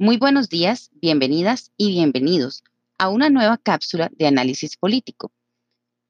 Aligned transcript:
Muy 0.00 0.16
buenos 0.16 0.48
días, 0.48 0.92
bienvenidas 0.92 1.72
y 1.76 1.88
bienvenidos 1.88 2.62
a 2.98 3.08
una 3.08 3.30
nueva 3.30 3.58
cápsula 3.58 4.12
de 4.12 4.28
análisis 4.28 4.76
político. 4.76 5.32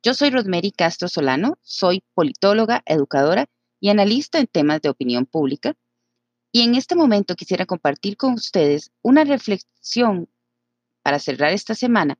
Yo 0.02 0.12
soy 0.12 0.28
Rosemary 0.28 0.72
Castro 0.72 1.08
Solano, 1.08 1.56
soy 1.62 2.04
politóloga, 2.12 2.82
educadora 2.84 3.48
y 3.80 3.88
analista 3.88 4.40
en 4.40 4.46
temas 4.46 4.82
de 4.82 4.90
opinión 4.90 5.24
pública. 5.24 5.74
Y 6.52 6.64
en 6.64 6.74
este 6.74 6.96
momento 6.96 7.34
quisiera 7.34 7.64
compartir 7.64 8.18
con 8.18 8.34
ustedes 8.34 8.92
una 9.00 9.24
reflexión 9.24 10.28
para 11.02 11.18
cerrar 11.18 11.54
esta 11.54 11.74
semana 11.74 12.18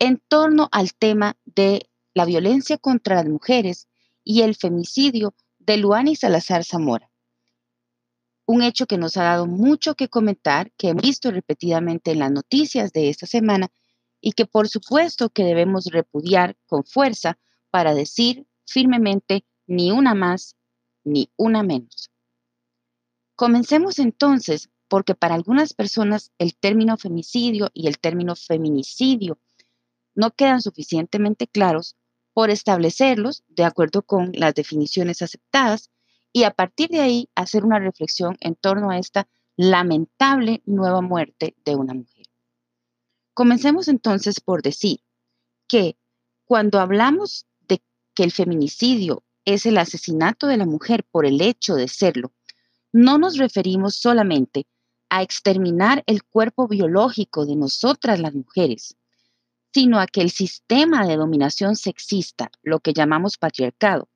en 0.00 0.20
torno 0.26 0.68
al 0.72 0.92
tema 0.92 1.36
de 1.44 1.88
la 2.14 2.24
violencia 2.24 2.78
contra 2.78 3.14
las 3.14 3.26
mujeres 3.26 3.86
y 4.24 4.42
el 4.42 4.56
femicidio 4.56 5.36
de 5.60 5.76
Luani 5.76 6.16
Salazar 6.16 6.64
Zamora 6.64 7.09
un 8.50 8.62
hecho 8.62 8.86
que 8.86 8.98
nos 8.98 9.16
ha 9.16 9.22
dado 9.22 9.46
mucho 9.46 9.94
que 9.94 10.08
comentar, 10.08 10.72
que 10.72 10.88
hemos 10.88 11.04
visto 11.04 11.30
repetidamente 11.30 12.10
en 12.10 12.18
las 12.18 12.32
noticias 12.32 12.92
de 12.92 13.08
esta 13.08 13.28
semana 13.28 13.70
y 14.20 14.32
que 14.32 14.44
por 14.44 14.68
supuesto 14.68 15.30
que 15.30 15.44
debemos 15.44 15.84
repudiar 15.86 16.56
con 16.66 16.82
fuerza 16.82 17.38
para 17.70 17.94
decir 17.94 18.48
firmemente 18.66 19.44
ni 19.68 19.92
una 19.92 20.16
más 20.16 20.56
ni 21.04 21.30
una 21.36 21.62
menos. 21.62 22.10
Comencemos 23.36 24.00
entonces 24.00 24.68
porque 24.88 25.14
para 25.14 25.36
algunas 25.36 25.72
personas 25.72 26.32
el 26.38 26.56
término 26.56 26.96
femicidio 26.96 27.70
y 27.72 27.86
el 27.86 28.00
término 28.00 28.34
feminicidio 28.34 29.38
no 30.16 30.32
quedan 30.32 30.60
suficientemente 30.60 31.46
claros 31.46 31.94
por 32.32 32.50
establecerlos 32.50 33.44
de 33.46 33.62
acuerdo 33.62 34.02
con 34.02 34.32
las 34.34 34.54
definiciones 34.56 35.22
aceptadas 35.22 35.88
y 36.32 36.44
a 36.44 36.50
partir 36.50 36.88
de 36.90 37.00
ahí 37.00 37.28
hacer 37.34 37.64
una 37.64 37.78
reflexión 37.78 38.36
en 38.40 38.54
torno 38.54 38.90
a 38.90 38.98
esta 38.98 39.28
lamentable 39.56 40.62
nueva 40.64 41.00
muerte 41.00 41.54
de 41.64 41.76
una 41.76 41.94
mujer. 41.94 42.26
Comencemos 43.34 43.88
entonces 43.88 44.40
por 44.40 44.62
decir 44.62 45.00
que 45.66 45.96
cuando 46.44 46.80
hablamos 46.80 47.46
de 47.68 47.82
que 48.14 48.24
el 48.24 48.32
feminicidio 48.32 49.22
es 49.44 49.66
el 49.66 49.78
asesinato 49.78 50.46
de 50.46 50.56
la 50.56 50.66
mujer 50.66 51.04
por 51.04 51.26
el 51.26 51.40
hecho 51.40 51.74
de 51.74 51.88
serlo, 51.88 52.32
no 52.92 53.18
nos 53.18 53.36
referimos 53.36 53.96
solamente 53.96 54.66
a 55.08 55.22
exterminar 55.22 56.02
el 56.06 56.24
cuerpo 56.24 56.68
biológico 56.68 57.46
de 57.46 57.56
nosotras 57.56 58.20
las 58.20 58.34
mujeres, 58.34 58.96
sino 59.72 59.98
a 60.00 60.06
que 60.06 60.20
el 60.20 60.30
sistema 60.30 61.06
de 61.06 61.16
dominación 61.16 61.76
sexista, 61.76 62.50
lo 62.62 62.80
que 62.80 62.92
llamamos 62.92 63.38
patriarcado, 63.38 64.08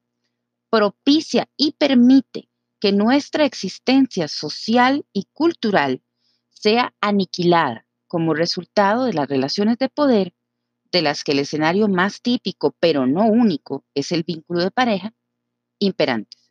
propicia 0.75 1.49
y 1.57 1.71
permite 1.79 2.49
que 2.81 2.91
nuestra 2.91 3.45
existencia 3.45 4.27
social 4.27 5.07
y 5.13 5.29
cultural 5.33 6.03
sea 6.51 6.93
aniquilada 7.01 7.87
como 8.09 8.35
resultado 8.35 9.05
de 9.05 9.13
las 9.13 9.29
relaciones 9.29 9.79
de 9.79 9.89
poder, 9.89 10.35
de 10.91 11.03
las 11.03 11.23
que 11.23 11.31
el 11.31 11.39
escenario 11.39 11.87
más 11.87 12.23
típico, 12.23 12.75
pero 12.81 13.07
no 13.07 13.25
único, 13.25 13.85
es 13.95 14.11
el 14.11 14.25
vínculo 14.25 14.63
de 14.65 14.73
pareja, 14.73 15.15
imperantes. 15.79 16.51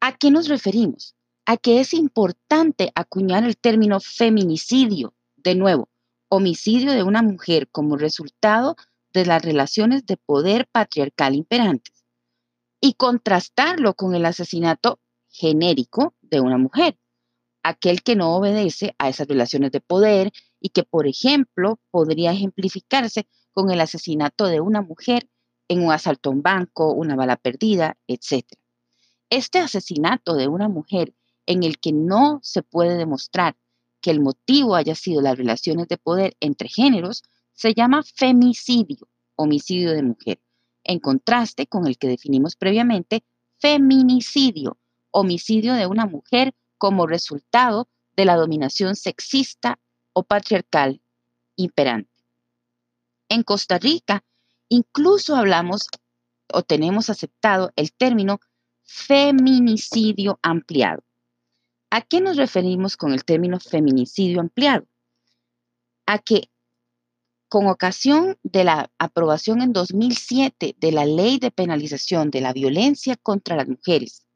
¿A 0.00 0.16
qué 0.16 0.30
nos 0.30 0.46
referimos? 0.46 1.16
A 1.46 1.56
que 1.56 1.80
es 1.80 1.92
importante 1.92 2.92
acuñar 2.94 3.42
el 3.42 3.56
término 3.56 3.98
feminicidio, 3.98 5.14
de 5.34 5.56
nuevo, 5.56 5.88
homicidio 6.28 6.92
de 6.92 7.02
una 7.02 7.22
mujer 7.22 7.68
como 7.72 7.96
resultado 7.96 8.76
de 9.12 9.26
las 9.26 9.42
relaciones 9.42 10.06
de 10.06 10.16
poder 10.16 10.68
patriarcal 10.70 11.34
imperantes 11.34 11.97
y 12.80 12.94
contrastarlo 12.94 13.94
con 13.94 14.14
el 14.14 14.24
asesinato 14.24 15.00
genérico 15.28 16.14
de 16.22 16.40
una 16.40 16.58
mujer, 16.58 16.98
aquel 17.62 18.02
que 18.02 18.16
no 18.16 18.36
obedece 18.36 18.94
a 18.98 19.08
esas 19.08 19.26
relaciones 19.26 19.72
de 19.72 19.80
poder 19.80 20.32
y 20.60 20.70
que, 20.70 20.84
por 20.84 21.06
ejemplo, 21.06 21.80
podría 21.90 22.32
ejemplificarse 22.32 23.26
con 23.52 23.70
el 23.70 23.80
asesinato 23.80 24.46
de 24.46 24.60
una 24.60 24.82
mujer 24.82 25.28
en 25.68 25.82
un 25.84 25.92
asalto 25.92 26.30
a 26.30 26.32
un 26.32 26.42
banco, 26.42 26.92
una 26.92 27.16
bala 27.16 27.36
perdida, 27.36 27.96
etc. 28.06 28.46
Este 29.30 29.58
asesinato 29.58 30.34
de 30.34 30.48
una 30.48 30.68
mujer 30.68 31.14
en 31.46 31.62
el 31.62 31.78
que 31.78 31.92
no 31.92 32.40
se 32.42 32.62
puede 32.62 32.96
demostrar 32.96 33.56
que 34.00 34.10
el 34.10 34.20
motivo 34.20 34.76
haya 34.76 34.94
sido 34.94 35.20
las 35.20 35.36
relaciones 35.36 35.88
de 35.88 35.98
poder 35.98 36.36
entre 36.40 36.68
géneros 36.68 37.22
se 37.52 37.74
llama 37.74 38.02
femicidio, 38.02 39.08
homicidio 39.34 39.92
de 39.92 40.02
mujer 40.02 40.40
en 40.88 40.98
contraste 40.98 41.66
con 41.66 41.86
el 41.86 41.98
que 41.98 42.08
definimos 42.08 42.56
previamente, 42.56 43.22
feminicidio, 43.58 44.78
homicidio 45.10 45.74
de 45.74 45.86
una 45.86 46.06
mujer 46.06 46.54
como 46.78 47.06
resultado 47.06 47.88
de 48.16 48.24
la 48.24 48.36
dominación 48.36 48.96
sexista 48.96 49.78
o 50.12 50.24
patriarcal 50.24 51.00
imperante. 51.56 52.10
En 53.28 53.42
Costa 53.42 53.78
Rica, 53.78 54.24
incluso 54.70 55.36
hablamos 55.36 55.88
o 56.52 56.62
tenemos 56.62 57.10
aceptado 57.10 57.70
el 57.76 57.92
término 57.92 58.40
feminicidio 58.82 60.38
ampliado. 60.42 61.04
¿A 61.90 62.00
qué 62.00 62.22
nos 62.22 62.38
referimos 62.38 62.96
con 62.96 63.12
el 63.12 63.24
término 63.24 63.60
feminicidio 63.60 64.40
ampliado? 64.40 64.86
A 66.06 66.18
que 66.18 66.48
con 67.48 67.66
ocasión 67.66 68.38
de 68.42 68.64
la 68.64 68.90
aprobación 68.98 69.62
en 69.62 69.72
2007 69.72 70.76
de 70.78 70.92
la 70.92 71.06
Ley 71.06 71.38
de 71.38 71.50
Penalización 71.50 72.30
de 72.30 72.40
la 72.40 72.52
Violencia 72.52 73.16
contra 73.16 73.56
las 73.56 73.68
Mujeres, 73.68 74.26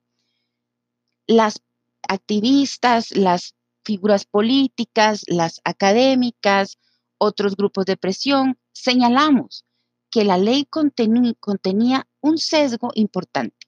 las 1.26 1.60
activistas, 2.08 3.10
las 3.12 3.54
figuras 3.84 4.24
políticas, 4.24 5.24
las 5.26 5.60
académicas, 5.64 6.78
otros 7.18 7.56
grupos 7.56 7.86
de 7.86 7.96
presión, 7.96 8.58
señalamos 8.72 9.64
que 10.10 10.24
la 10.24 10.38
ley 10.38 10.66
contenía, 10.66 12.06
un 12.20 12.38
sesgo 12.38 12.90
importante 12.94 13.66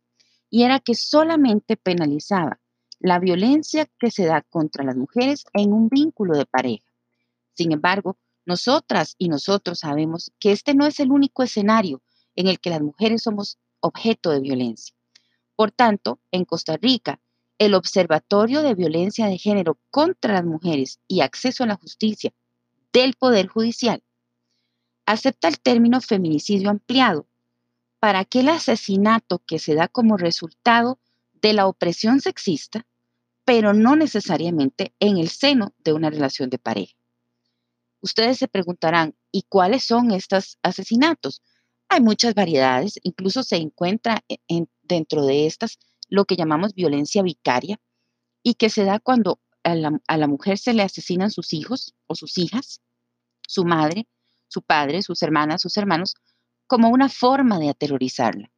y 0.49 0.63
era 0.63 0.79
que 0.79 0.95
solamente 0.95 1.77
penalizaba 1.77 2.61
la 3.01 3.19
violencia 3.19 3.89
que 3.99 4.11
se 4.11 4.27
da 4.27 4.43
contra 4.43 4.85
las 4.85 4.97
mujeres 4.97 5.45
en 5.53 5.73
un 5.73 5.89
vínculo 5.89 6.37
de 6.37 6.47
pareja. 6.47 6.85
Sin 7.55 7.73
embargo, 7.73 8.17
nosotras 8.47 9.15
y 9.19 9.29
nosotros 9.29 9.81
sabemos 9.81 10.33
que 10.39 10.53
este 10.53 10.75
no 10.75 10.87
es 10.87 11.01
el 11.01 11.11
único 11.11 11.43
escenario 11.43 12.03
en 12.37 12.49
el 12.49 12.61
que 12.61 12.71
las 12.71 12.81
mujeres 12.81 13.23
somos 13.23 13.59
objeto 13.81 14.31
de 14.31 14.41
violencia. 14.41 14.95
Por 15.57 15.71
tanto, 15.71 16.21
en 16.31 16.45
Costa 16.45 16.77
Rica, 16.77 17.21
el 17.59 17.75
Observatorio 17.75 18.63
de 18.63 18.75
Violencia 18.75 19.27
de 19.27 19.39
Género 19.39 19.79
contra 19.91 20.35
las 20.35 20.45
Mujeres 20.45 21.01
y 21.07 21.21
Acceso 21.21 21.65
a 21.65 21.69
la 21.69 21.77
Justicia 21.77 22.33
del 22.93 23.15
Poder 23.15 23.47
Judicial 23.47 24.03
acepta 25.07 25.49
el 25.49 25.61
término 25.61 26.01
feminicidio 26.01 26.71
ampliado 26.71 27.27
para 28.01 28.21
aquel 28.21 28.49
asesinato 28.49 29.43
que 29.47 29.59
se 29.59 29.75
da 29.75 29.89
como 29.89 30.17
resultado 30.17 30.99
de 31.35 31.53
la 31.53 31.67
opresión 31.67 32.21
sexista, 32.21 32.87
pero 33.45 33.75
no 33.75 33.97
necesariamente 33.97 34.95
en 35.01 35.19
el 35.19 35.29
seno 35.29 35.75
de 35.79 35.93
una 35.93 36.11
relación 36.11 36.51
de 36.51 36.59
pareja. 36.59 36.95
Ustedes 38.05 38.37
se 38.37 38.49
preguntarán, 38.49 39.17
¿y 39.33 39.45
cuáles 39.49 39.85
son 39.85 40.11
estos 40.11 40.59
asesinatos? 40.63 41.41
Hay 41.89 42.03
muchas 42.03 42.35
variedades, 42.35 43.01
incluso 43.03 43.43
se 43.43 43.57
encuentra 43.57 44.23
e-, 44.29 44.67
dentro 44.83 45.25
de 45.25 45.47
estas 45.47 45.79
lo 46.11 46.27
que 46.27 46.37
llamamos 46.37 46.75
violencia 46.75 47.23
vicaria 47.23 47.81
y 48.43 48.57
que 48.57 48.69
se 48.69 48.85
da 48.85 49.01
cuando 49.01 49.41
a 49.63 49.75
la, 49.75 50.27
mujer 50.27 50.59
se 50.59 50.75
le 50.75 50.83
asesinan 50.83 51.31
sus 51.31 51.55
hijos 51.55 51.95
o 52.07 52.15
sus 52.15 52.37
hijas, 52.37 52.83
su 53.49 53.65
madre, 53.65 54.07
su 54.49 54.61
padre, 54.61 55.01
sus 55.01 55.23
hermanas, 55.23 55.63
sus 55.63 55.79
hermanos, 55.79 56.15
como 56.67 56.91
una 56.91 57.09
forma 57.09 57.59
de 57.59 57.71
aterrorizarla. 57.71 58.53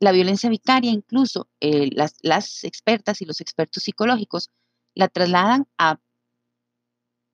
La 0.00 0.12
violencia 0.12 0.48
vicaria, 0.48 0.90
incluso 0.90 1.50
eh, 1.60 1.90
las, 1.92 2.16
las, 2.22 2.64
expertas 2.64 3.20
y 3.20 3.26
los 3.26 3.42
expertos 3.42 3.82
psicológicos 3.82 4.48
la 4.94 5.08
trasladan 5.08 5.66
a 5.76 6.00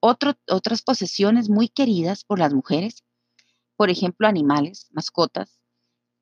otras 0.07 0.83
posesiones 0.83 1.49
muy 1.49 1.69
queridas 1.69 2.25
por 2.25 2.39
las 2.39 2.53
mujeres, 2.53 3.03
por 3.77 3.91
ejemplo, 3.91 4.29
animales, 4.29 4.89
mascotas, 4.93 5.59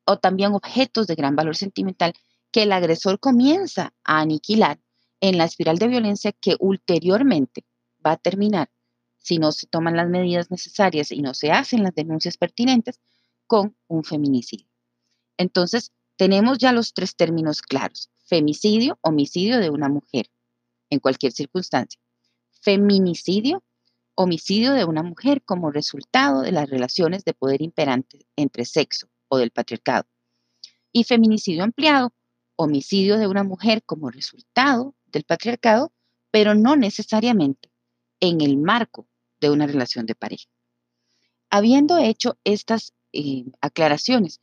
o 0.05 0.19
también 0.19 0.55
objetos 0.55 1.07
de 1.07 1.15
gran 1.15 1.37
valor 1.37 1.57
sentimental 1.57 2.15
que 2.51 2.63
el 2.63 2.73
agresor 2.73 3.19
comienza 3.19 3.93
a 4.05 4.21
aniquilar 4.21 4.81
en 5.21 5.39
la 5.39 5.45
espiral 5.45 5.79
de 5.79 5.89
violencia 5.89 6.33
que 6.33 6.57
ulteriormente 6.59 7.65
va 8.05 8.13
a 8.13 8.17
terminar, 8.17 8.71
si 9.19 9.39
no 9.39 9.53
se 9.53 9.67
toman 9.67 9.97
las 9.97 10.09
medidas 10.09 10.51
necesarias 10.51 11.13
y 11.13 11.23
no 11.23 11.35
se 11.35 11.51
hacen 11.53 11.83
las 11.83 11.95
denuncias 11.95 12.37
pertinentes, 12.37 13.01
con 13.47 13.77
un 13.89 14.05
feminicidio. 14.05 14.67
Entonces, 15.37 15.93
tenemos 16.17 16.59
ya 16.59 16.73
los 16.73 16.95
tres 16.95 17.17
términos 17.17 17.63
claros. 17.63 18.11
Femicidio, 18.25 18.99
homicidio 19.03 19.59
de 19.59 19.71
una 19.71 19.89
mujer, 19.89 20.31
en 20.91 21.01
cualquier 21.01 21.33
circunstancia. 21.33 22.01
Feminicidio, 22.63 23.63
homicidio 24.15 24.73
de 24.73 24.85
una 24.85 25.03
mujer 25.03 25.43
como 25.43 25.71
resultado 25.71 26.43
de 26.43 26.53
las 26.53 26.69
relaciones 26.69 27.25
de 27.25 27.35
poder 27.35 27.63
imperantes 27.63 28.27
entre 28.37 28.65
sexo 28.65 29.09
o 29.29 29.39
del 29.39 29.51
patriarcado. 29.51 30.07
Y 30.93 31.05
feminicidio 31.05 31.65
ampliado, 31.65 32.13
homicidio 32.57 33.19
de 33.19 33.27
una 33.27 33.45
mujer 33.45 33.83
como 33.85 34.11
resultado 34.11 34.95
del 35.07 35.25
patriarcado, 35.25 35.93
pero 36.31 36.55
no 36.55 36.77
necesariamente 36.77 37.71
en 38.21 38.41
el 38.41 38.57
marco 38.59 39.07
de 39.41 39.51
una 39.51 39.67
relación 39.67 40.07
de 40.07 40.15
pareja. 40.15 40.49
Habiendo 41.51 41.99
hecho 41.99 42.39
estas 42.45 42.95
eh, 43.13 43.45
aclaraciones, 43.61 44.41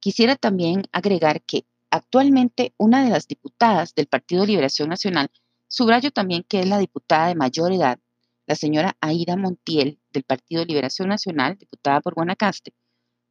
quisiera 0.00 0.36
también 0.36 0.82
agregar 0.92 1.42
que 1.42 1.64
actualmente 1.90 2.74
una 2.76 3.04
de 3.04 3.10
las 3.10 3.26
diputadas 3.26 3.94
del 3.94 4.06
Partido 4.06 4.44
Liberación 4.44 4.88
Nacional, 4.88 5.30
subrayo 5.68 6.10
también 6.10 6.44
que 6.46 6.60
es 6.60 6.68
la 6.68 6.78
diputada 6.78 7.28
de 7.28 7.34
mayor 7.34 7.72
edad, 7.72 7.98
la 8.46 8.54
señora 8.54 8.96
Aida 9.00 9.36
Montiel 9.36 9.98
del 10.12 10.24
Partido 10.24 10.64
Liberación 10.64 11.08
Nacional, 11.08 11.56
diputada 11.58 12.00
por 12.00 12.14
Guanacaste, 12.14 12.72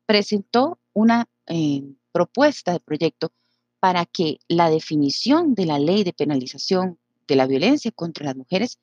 presentó 0.05 0.79
una 0.93 1.27
eh, 1.47 1.83
propuesta 2.11 2.73
de 2.73 2.79
proyecto 2.79 3.31
para 3.79 4.05
que 4.05 4.39
la 4.47 4.69
definición 4.69 5.55
de 5.55 5.65
la 5.65 5.79
ley 5.79 6.03
de 6.03 6.13
penalización 6.13 6.99
de 7.27 7.35
la 7.35 7.47
violencia 7.47 7.91
contra 7.91 8.25
las 8.25 8.35
mujeres 8.35 8.79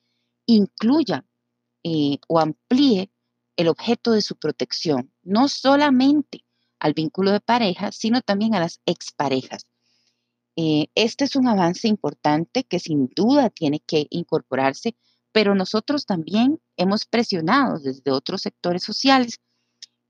incluya 0.46 1.24
eh, 1.82 2.18
o 2.28 2.38
amplíe 2.38 3.10
el 3.56 3.68
objeto 3.68 4.12
de 4.12 4.22
su 4.22 4.36
protección, 4.36 5.12
no 5.22 5.48
solamente 5.48 6.44
al 6.78 6.94
vínculo 6.94 7.30
de 7.30 7.40
pareja, 7.40 7.92
sino 7.92 8.22
también 8.22 8.54
a 8.54 8.60
las 8.60 8.80
exparejas. 8.86 9.66
Eh, 10.56 10.88
este 10.94 11.24
es 11.24 11.36
un 11.36 11.46
avance 11.46 11.88
importante 11.88 12.64
que 12.64 12.78
sin 12.78 13.08
duda 13.14 13.50
tiene 13.50 13.80
que 13.80 14.06
incorporarse, 14.10 14.96
pero 15.32 15.54
nosotros 15.54 16.06
también 16.06 16.60
hemos 16.76 17.06
presionado 17.06 17.78
desde 17.78 18.10
otros 18.10 18.42
sectores 18.42 18.82
sociales, 18.82 19.40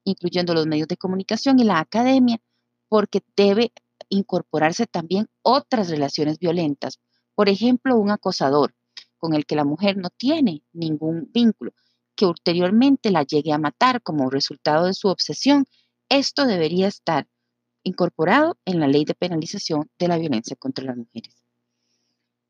incluyendo 0.05 0.55
los 0.55 0.67
medios 0.67 0.89
de 0.89 0.97
comunicación 0.97 1.59
y 1.59 1.65
la 1.65 1.79
academia, 1.79 2.41
porque 2.89 3.23
debe 3.37 3.73
incorporarse 4.09 4.87
también 4.87 5.29
otras 5.43 5.91
relaciones 5.91 6.39
violentas. 6.39 6.99
Por 7.35 7.49
ejemplo, 7.49 7.97
un 7.97 8.11
acosador 8.11 8.75
con 9.19 9.35
el 9.35 9.47
que 9.47 9.57
la 9.57 9.65
mujer 9.65 9.97
no 9.97 10.11
tiene 10.11 10.63
ningún 10.73 11.31
vínculo, 11.33 11.73
que 12.17 12.27
ulteriormente 12.27 13.11
la 13.11 13.23
llegue 13.23 13.53
a 13.53 13.59
matar 13.59 14.03
como 14.03 14.31
resultado 14.31 14.87
de 14.87 14.95
su 14.95 15.09
obsesión, 15.09 15.67
esto 16.09 16.47
debería 16.47 16.89
estar 16.89 17.29
incorporado 17.83 18.59
en 18.65 18.81
la 18.81 18.89
ley 18.89 19.05
de 19.05 19.15
penalización 19.15 19.89
de 19.99 20.09
la 20.09 20.19
violencia 20.19 20.57
contra 20.57 20.85
las 20.85 20.97
mujeres. 20.97 21.35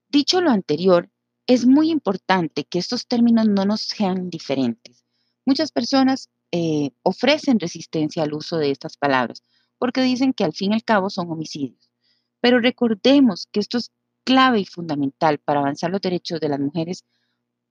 Dicho 0.08 0.40
lo 0.40 0.50
anterior, 0.50 1.10
es 1.46 1.66
muy 1.66 1.90
importante 1.90 2.64
que 2.64 2.78
estos 2.78 3.06
términos 3.06 3.48
no 3.48 3.64
nos 3.64 3.82
sean 3.82 4.30
diferentes. 4.30 5.04
Muchas 5.44 5.72
personas 5.72 6.28
eh, 6.52 6.90
ofrecen 7.02 7.60
resistencia 7.60 8.22
al 8.22 8.34
uso 8.34 8.56
de 8.56 8.70
estas 8.70 8.96
palabras 8.96 9.42
porque 9.78 10.02
dicen 10.02 10.32
que 10.32 10.44
al 10.44 10.52
fin 10.52 10.72
y 10.72 10.74
al 10.74 10.84
cabo 10.84 11.10
son 11.10 11.30
homicidios. 11.30 11.90
Pero 12.40 12.60
recordemos 12.60 13.48
que 13.50 13.60
esto 13.60 13.78
es 13.78 13.90
clave 14.24 14.60
y 14.60 14.66
fundamental 14.66 15.38
para 15.38 15.60
avanzar 15.60 15.90
los 15.90 16.00
derechos 16.00 16.40
de 16.40 16.48
las 16.48 16.60
mujeres 16.60 17.04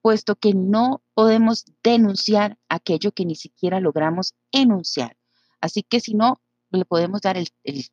puesto 0.01 0.35
que 0.35 0.53
no 0.53 1.01
podemos 1.13 1.65
denunciar 1.83 2.57
aquello 2.69 3.11
que 3.11 3.25
ni 3.25 3.35
siquiera 3.35 3.79
logramos 3.79 4.33
enunciar. 4.51 5.17
Así 5.61 5.83
que 5.83 5.99
si 5.99 6.13
no 6.13 6.41
le 6.71 6.85
podemos 6.85 7.21
dar 7.21 7.37
el, 7.37 7.47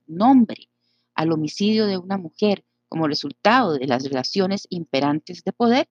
nombre 0.06 0.69
al 1.14 1.32
homicidio 1.32 1.87
de 1.87 1.99
una 1.99 2.17
mujer 2.17 2.64
como 2.88 3.08
resultado 3.08 3.74
de 3.74 3.86
las 3.86 4.04
relaciones 4.04 4.66
imperantes 4.70 5.44
de 5.44 5.52
poder, 5.52 5.88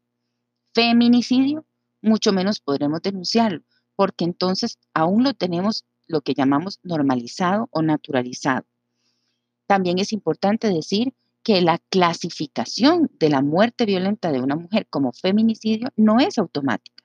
feminicidio, 0.73 1.65
mucho 2.01 2.33
menos 2.33 2.59
podremos 2.59 3.01
denunciarlo, 3.01 3.63
porque 3.95 4.25
entonces 4.25 4.77
aún 4.93 5.23
lo 5.23 5.33
tenemos 5.33 5.85
lo 6.07 6.21
que 6.21 6.33
llamamos 6.33 6.79
normalizado 6.83 7.67
o 7.71 7.81
naturalizado. 7.81 8.65
También 9.67 9.99
es 9.99 10.13
importante 10.13 10.69
decir 10.69 11.13
que 11.43 11.61
la 11.61 11.79
clasificación 11.89 13.09
de 13.19 13.29
la 13.29 13.41
muerte 13.41 13.85
violenta 13.85 14.31
de 14.31 14.41
una 14.41 14.55
mujer 14.55 14.87
como 14.89 15.13
feminicidio 15.13 15.89
no 15.95 16.19
es 16.19 16.37
automática. 16.37 17.03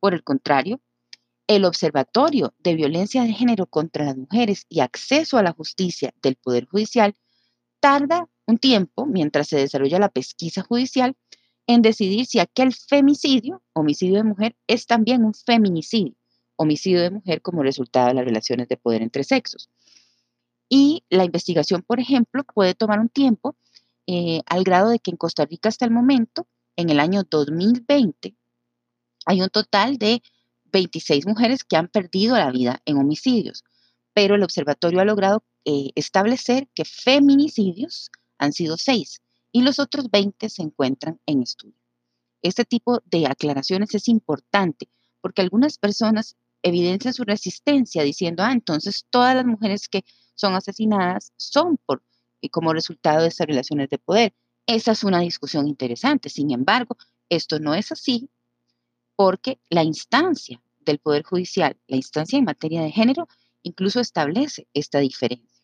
Por 0.00 0.14
el 0.14 0.22
contrario, 0.22 0.80
el 1.46 1.64
Observatorio 1.64 2.54
de 2.58 2.74
Violencia 2.74 3.22
de 3.22 3.32
Género 3.32 3.66
contra 3.66 4.04
las 4.04 4.16
Mujeres 4.16 4.66
y 4.68 4.80
Acceso 4.80 5.36
a 5.36 5.42
la 5.42 5.52
Justicia 5.52 6.14
del 6.22 6.36
Poder 6.36 6.66
Judicial 6.66 7.16
tarda 7.80 8.28
un 8.50 8.58
tiempo, 8.58 9.06
mientras 9.06 9.48
se 9.48 9.56
desarrolla 9.56 9.98
la 9.98 10.08
pesquisa 10.08 10.62
judicial, 10.62 11.16
en 11.66 11.82
decidir 11.82 12.26
si 12.26 12.38
aquel 12.38 12.74
femicidio, 12.74 13.62
homicidio 13.72 14.16
de 14.16 14.24
mujer, 14.24 14.56
es 14.66 14.86
también 14.86 15.24
un 15.24 15.34
feminicidio, 15.34 16.14
homicidio 16.56 17.00
de 17.00 17.10
mujer 17.10 17.42
como 17.42 17.62
resultado 17.62 18.08
de 18.08 18.14
las 18.14 18.24
relaciones 18.24 18.68
de 18.68 18.76
poder 18.76 19.02
entre 19.02 19.24
sexos. 19.24 19.70
Y 20.68 21.04
la 21.10 21.24
investigación, 21.24 21.82
por 21.82 22.00
ejemplo, 22.00 22.44
puede 22.44 22.74
tomar 22.74 23.00
un 23.00 23.08
tiempo 23.08 23.56
eh, 24.06 24.42
al 24.46 24.64
grado 24.64 24.90
de 24.90 24.98
que 24.98 25.10
en 25.10 25.16
Costa 25.16 25.44
Rica 25.44 25.68
hasta 25.68 25.84
el 25.84 25.90
momento, 25.90 26.46
en 26.76 26.90
el 26.90 27.00
año 27.00 27.22
2020, 27.22 28.34
hay 29.26 29.42
un 29.42 29.48
total 29.48 29.98
de 29.98 30.22
26 30.72 31.26
mujeres 31.26 31.64
que 31.64 31.76
han 31.76 31.88
perdido 31.88 32.36
la 32.36 32.50
vida 32.50 32.80
en 32.84 32.96
homicidios, 32.96 33.64
pero 34.14 34.34
el 34.34 34.42
observatorio 34.42 35.00
ha 35.00 35.04
logrado 35.04 35.44
eh, 35.64 35.90
establecer 35.94 36.68
que 36.74 36.84
feminicidios 36.84 38.10
han 38.40 38.52
sido 38.52 38.76
6 38.76 39.20
y 39.52 39.62
los 39.62 39.78
otros 39.78 40.10
20 40.10 40.48
se 40.48 40.62
encuentran 40.62 41.20
en 41.26 41.42
estudio. 41.42 41.78
Este 42.42 42.64
tipo 42.64 43.00
de 43.04 43.26
aclaraciones 43.26 43.94
es 43.94 44.08
importante 44.08 44.88
porque 45.20 45.42
algunas 45.42 45.78
personas 45.78 46.36
evidencian 46.62 47.14
su 47.14 47.24
resistencia 47.24 48.02
diciendo, 48.02 48.42
ah, 48.42 48.52
entonces 48.52 49.06
todas 49.10 49.34
las 49.36 49.46
mujeres 49.46 49.88
que 49.88 50.04
son 50.34 50.54
asesinadas 50.54 51.32
son 51.36 51.78
por 51.86 52.02
y 52.40 52.48
como 52.48 52.72
resultado 52.72 53.22
de 53.22 53.28
estas 53.28 53.46
relaciones 53.46 53.90
de 53.90 53.98
poder. 53.98 54.34
Esa 54.66 54.92
es 54.92 55.04
una 55.04 55.20
discusión 55.20 55.68
interesante. 55.68 56.30
Sin 56.30 56.50
embargo, 56.50 56.96
esto 57.28 57.58
no 57.58 57.74
es 57.74 57.92
así 57.92 58.30
porque 59.16 59.58
la 59.68 59.84
instancia 59.84 60.62
del 60.80 60.98
Poder 60.98 61.22
Judicial, 61.22 61.76
la 61.86 61.96
instancia 61.96 62.38
en 62.38 62.44
materia 62.44 62.80
de 62.80 62.90
género, 62.90 63.28
incluso 63.62 64.00
establece 64.00 64.66
esta 64.72 64.98
diferencia. 64.98 65.59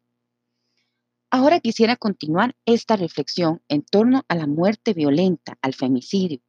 Ahora 1.36 1.60
quisiera 1.60 1.96
continuar 1.96 2.56
esta 2.64 2.96
reflexión 2.96 3.60
en 3.68 3.82
torno 3.82 4.24
a 4.26 4.34
la 4.34 4.46
muerte 4.46 4.94
violenta, 4.94 5.58
al 5.60 5.74
femicidio 5.74 6.40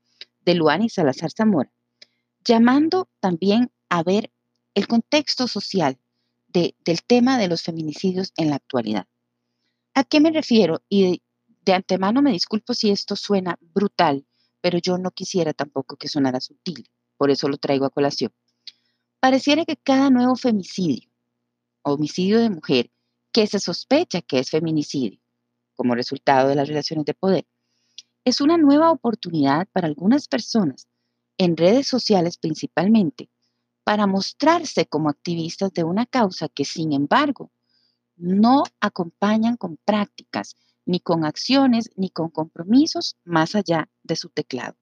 de 0.46 0.54
Luana 0.54 0.86
y 0.86 0.90
Salazar 0.90 1.30
Zamora, 1.30 1.74
llamando 2.46 3.10
también 3.20 3.70
a 3.90 4.02
ver 4.02 4.32
el 4.76 4.88
contexto 4.88 5.50
social 5.50 6.00
del 6.48 7.04
tema 7.06 7.38
de 7.38 7.50
los 7.50 7.64
feminicidios 7.64 8.32
en 8.38 8.50
la 8.50 8.56
actualidad. 8.56 9.08
¿A 9.94 10.06
qué 10.06 10.22
me 10.22 10.32
refiero? 10.32 10.82
Y 10.88 11.22
de, 11.66 11.74
antemano 11.74 12.22
me 12.22 12.32
disculpo 12.32 12.74
si 12.74 12.90
esto 12.90 13.18
suena 13.18 13.60
brutal, 13.60 14.26
pero 14.62 14.78
yo 14.78 14.98
no 14.98 15.12
quisiera 15.12 15.52
tampoco 15.52 15.98
que 15.98 16.08
sonara 16.08 16.40
sutil, 16.40 16.90
por 17.18 17.30
eso 17.30 17.50
lo 17.50 17.58
traigo 17.58 17.84
a 17.84 17.90
colación. 17.90 18.32
Pareciera 19.20 19.66
que 19.66 19.76
cada 19.76 20.10
nuevo 20.12 20.38
femicidio, 20.38 21.10
homicidio 21.82 22.40
de 22.40 22.52
mujer, 22.52 22.90
que 23.32 23.48
se 23.48 23.60
sospecha 23.60 24.22
que 24.22 24.40
es 24.40 24.50
feminicidio, 24.50 25.20
como 25.76 25.96
resultado 25.96 26.50
de 26.50 26.56
las 26.56 26.68
relaciones 26.68 27.06
de 27.06 27.14
poder, 27.14 27.46
es 28.26 28.42
una 28.42 28.58
nueva 28.58 28.92
oportunidad 28.92 29.68
para 29.72 29.88
algunas 29.88 30.28
personas, 30.28 30.88
en 31.38 31.56
redes 31.56 31.88
sociales 31.88 32.38
principalmente, 32.38 33.30
para 33.84 34.06
mostrarse 34.06 34.86
como 34.86 35.10
activistas 35.10 35.72
de 35.72 35.86
una 35.86 36.06
causa 36.06 36.50
que, 36.50 36.66
sin 36.66 36.92
embargo, 36.92 37.52
no 38.18 38.64
acompañan 38.82 39.56
con 39.56 39.78
prácticas, 39.78 40.58
ni 40.86 41.00
con 41.00 41.24
acciones, 41.24 41.92
ni 41.96 42.10
con 42.10 42.30
compromisos 42.30 43.16
más 43.24 43.56
allá 43.56 43.88
de 44.04 44.16
su 44.16 44.30
teclado. 44.30 44.76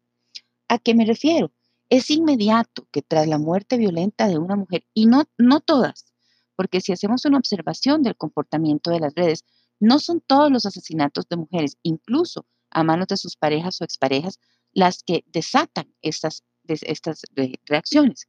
¿A 0.68 0.80
qué 0.80 0.96
me 0.96 1.06
refiero? 1.06 1.52
Es 1.90 2.10
inmediato 2.10 2.88
que 2.92 3.02
tras 3.02 3.28
la 3.28 3.38
muerte 3.38 3.78
violenta 3.78 4.28
de 4.28 4.40
una 4.40 4.56
mujer, 4.56 4.86
y 4.94 5.06
no, 5.06 5.25
no 5.38 5.60
todas, 5.60 6.15
porque 6.56 6.82
si 6.82 6.92
hacemos 6.92 7.26
una 7.26 7.38
observación 7.38 8.02
del 8.04 8.16
comportamiento 8.16 8.92
de 8.92 9.00
las 9.00 9.14
redes, 9.16 9.44
no 9.80 10.00
son 10.00 10.22
todos 10.22 10.52
los 10.52 10.66
asesinatos 10.66 11.28
de 11.30 11.38
mujeres, 11.38 11.78
incluso 11.84 12.46
a 12.72 12.84
manos 12.84 13.08
de 13.08 13.18
sus 13.18 13.36
parejas 13.36 13.82
o 13.82 13.84
exparejas, 13.84 14.40
las 14.72 15.04
que 15.04 15.24
desatan 15.28 15.94
estas, 16.02 16.44
estas 16.68 17.22
reacciones. 17.66 18.28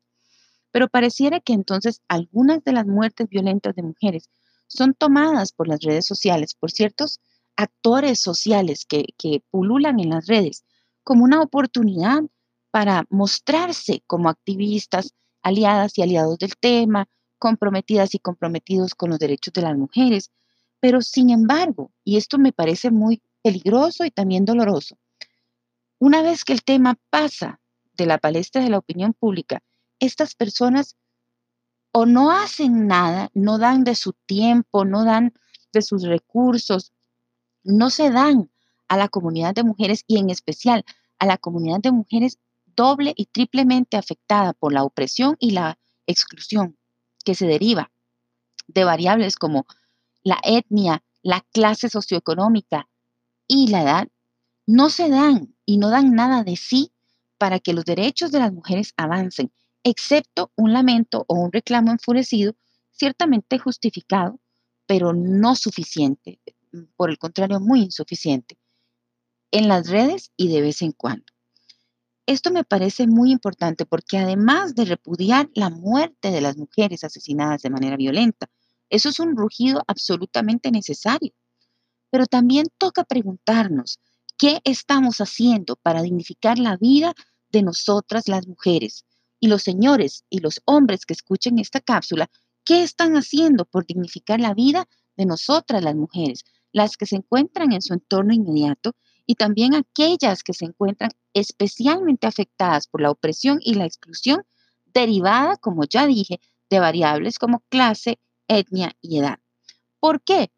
Pero 0.71 0.89
pareciera 0.89 1.41
que 1.41 1.53
entonces 1.53 2.03
algunas 2.09 2.63
de 2.65 2.73
las 2.73 2.87
muertes 2.87 3.29
violentas 3.29 3.75
de 3.75 3.83
mujeres 3.83 4.29
son 4.67 4.95
tomadas 4.95 5.53
por 5.53 5.69
las 5.69 5.81
redes 5.81 6.07
sociales, 6.07 6.55
por 6.55 6.71
ciertos 6.71 7.21
actores 7.57 8.21
sociales 8.21 8.85
que, 8.87 9.07
pululan 9.51 9.99
en 10.01 10.11
las 10.11 10.27
redes, 10.27 10.65
como 11.03 11.25
una 11.25 11.41
oportunidad 11.41 12.23
para 12.71 13.05
mostrarse 13.09 14.03
como 14.07 14.29
activistas, 14.29 15.15
aliadas 15.43 15.97
y 15.97 16.03
aliados 16.03 16.39
del 16.39 16.57
tema, 16.57 17.09
comprometidas 17.39 18.15
y 18.15 18.19
comprometidos 18.19 18.95
con 18.95 19.11
los 19.11 19.19
derechos 19.19 19.53
de 19.55 19.63
las 19.63 19.77
mujeres. 19.77 20.31
Pero 20.81 21.03
sin 21.03 21.31
embargo, 21.31 21.93
y 22.05 22.17
esto 22.17 22.39
me 22.39 22.53
parece 22.53 22.91
muy 22.91 23.23
peligroso 23.43 24.05
y 24.05 24.11
también 24.11 24.45
doloroso, 24.45 24.99
una 25.99 26.23
vez 26.23 26.45
que 26.45 26.53
el 26.53 26.63
tema 26.63 26.99
pasa 27.11 27.61
de 27.95 28.07
la 28.07 28.19
palestra 28.19 28.63
de 28.63 28.71
la 28.71 28.79
opinión 28.79 29.15
pública, 29.15 29.63
estas 29.99 30.35
personas 30.35 30.97
o 31.93 32.05
no 32.05 32.31
hacen 32.31 32.87
nada, 32.87 33.31
no 33.33 33.57
dan 33.57 33.83
de 33.85 33.95
su 33.95 34.13
tiempo, 34.13 34.85
no 34.85 35.05
dan 35.05 35.33
de 35.73 35.81
sus 35.81 36.03
recursos, 36.03 36.93
no 37.65 37.89
se 37.89 38.11
dan 38.11 38.51
a 38.89 38.97
la 38.99 39.09
comunidad 39.09 39.55
de 39.55 39.65
mujeres 39.65 40.05
y 40.07 40.19
en 40.19 40.29
especial 40.29 40.85
a 41.19 41.27
la 41.27 41.39
comunidad 41.39 41.81
de 41.81 41.93
mujeres 41.93 42.39
doble 42.77 43.15
y 43.17 43.27
triplemente 43.27 43.97
afectada 43.97 44.53
por 44.53 44.73
la 44.73 44.85
opresión 44.85 45.37
y 45.41 45.53
la 45.53 45.79
exclusión 46.07 46.77
que 47.27 47.35
se 47.35 47.47
deriva 47.47 47.91
de 48.69 48.85
variables 48.85 49.35
como 49.35 49.67
la 50.23 50.39
etnia, 50.45 51.03
la 51.23 51.45
clase 51.53 51.89
socioeconómica 51.89 52.89
y 53.49 53.67
la 53.67 53.83
edad, 53.83 54.09
no 54.65 54.91
se 54.91 55.11
dan 55.11 55.55
y 55.65 55.79
no 55.79 55.91
dan 55.91 56.15
nada 56.15 56.45
de 56.45 56.57
sí 56.57 56.93
para 57.37 57.59
que 57.59 57.73
los 57.73 57.85
derechos 57.85 58.31
de 58.31 58.39
las 58.39 58.53
mujeres 58.53 58.95
avancen, 58.97 59.53
excepto 59.83 60.53
un 60.55 60.73
lamento 60.73 61.25
o 61.27 61.35
un 61.35 61.53
reclamo 61.53 61.91
enfurecido, 61.91 62.55
ciertamente 62.93 63.59
justificado, 63.59 64.39
pero 64.87 65.13
no 65.13 65.57
suficiente, 65.57 66.41
por 66.97 67.11
el 67.11 67.19
contrario, 67.19 67.59
muy 67.59 67.83
insuficiente, 67.83 68.57
en 69.51 69.67
las 69.67 69.89
redes 69.89 70.31
y 70.37 70.49
de 70.49 70.61
vez 70.61 70.81
en 70.81 70.93
cuando. 70.93 71.27
Esto 72.27 72.51
me 72.51 72.65
parece 72.65 73.07
muy 73.07 73.31
importante 73.31 73.87
porque 73.87 74.19
además 74.19 74.75
de 74.75 74.85
repudiar 74.85 75.49
la 75.55 75.71
muerte 75.71 76.33
de 76.33 76.41
las 76.41 76.57
mujeres 76.57 77.05
asesinadas 77.05 77.63
de 77.63 77.71
manera 77.71 77.97
violenta, 77.97 78.49
eso 78.91 79.09
es 79.09 79.21
un 79.21 79.37
rugido 79.37 79.85
absolutamente 79.87 80.73
necesario. 80.73 81.33
Pero 82.11 82.27
también 82.27 82.67
toca 82.79 83.05
preguntarnos 83.05 84.01
qué 84.37 84.61
estamos 84.65 85.19
haciendo 85.19 85.77
para 85.77 86.03
dignificar 86.03 86.59
la 86.59 86.77
vida 86.77 87.15
de 87.51 87.63
nosotras 87.63 88.27
las 88.27 88.47
mujeres. 88.49 89.05
Y 89.39 89.47
los 89.47 89.63
señores 89.63 90.25
y 90.29 90.41
los 90.41 90.61
hombres 90.65 91.07
que 91.07 91.13
escuchen 91.13 91.61
esta 91.61 91.81
cápsula, 91.81 92.29
¿qué 92.65 92.83
están 92.83 93.15
haciendo 93.15 93.67
por 93.67 93.87
dignificar 93.87 94.41
la 94.41 94.53
vida 94.53 94.89
de 95.17 95.27
nosotras 95.27 95.83
las 95.83 95.95
mujeres, 95.95 96.45
las 96.73 96.97
que 96.97 97.07
se 97.07 97.17
encuentran 97.17 97.73
en 97.73 97.83
su 97.83 97.95
entorno 97.95 98.35
inmediato 98.35 98.97
y 99.27 99.35
también 99.35 99.75
aquellas 99.75 100.43
que 100.43 100.55
se 100.55 100.65
encuentran 100.65 101.11
especialmente 101.35 102.27
afectadas 102.27 102.87
por 102.87 103.01
la 103.01 103.11
opresión 103.11 103.59
y 103.61 103.75
la 103.75 103.85
exclusión 103.85 104.45
derivada, 104.95 105.57
como 105.57 105.85
ya 105.85 106.07
dije, 106.07 106.41
de 106.71 106.81
variables 106.81 107.39
como 107.39 107.61
clase, 107.69 108.19
etnia 108.49 108.97
y 109.01 109.19
edad. 109.19 109.39
¿Por 110.01 110.23
qué? 110.23 110.51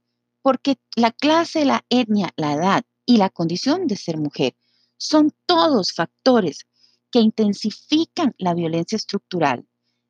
Porque 0.43 0.79
la 0.95 1.11
clase, 1.11 1.65
la 1.65 1.85
etnia, 1.89 2.33
la 2.37 2.53
edad 2.53 2.85
y 3.07 3.17
la 3.17 3.31
condición 3.31 3.87
de 3.87 3.97
ser 3.97 4.19
mujer 4.19 4.55
son 4.99 5.33
todos 5.47 5.93
factores 5.93 6.67
que 7.11 7.21
intensifican 7.21 8.35
la 8.39 8.55
violencia 8.55 8.97
estructural, 8.97 9.67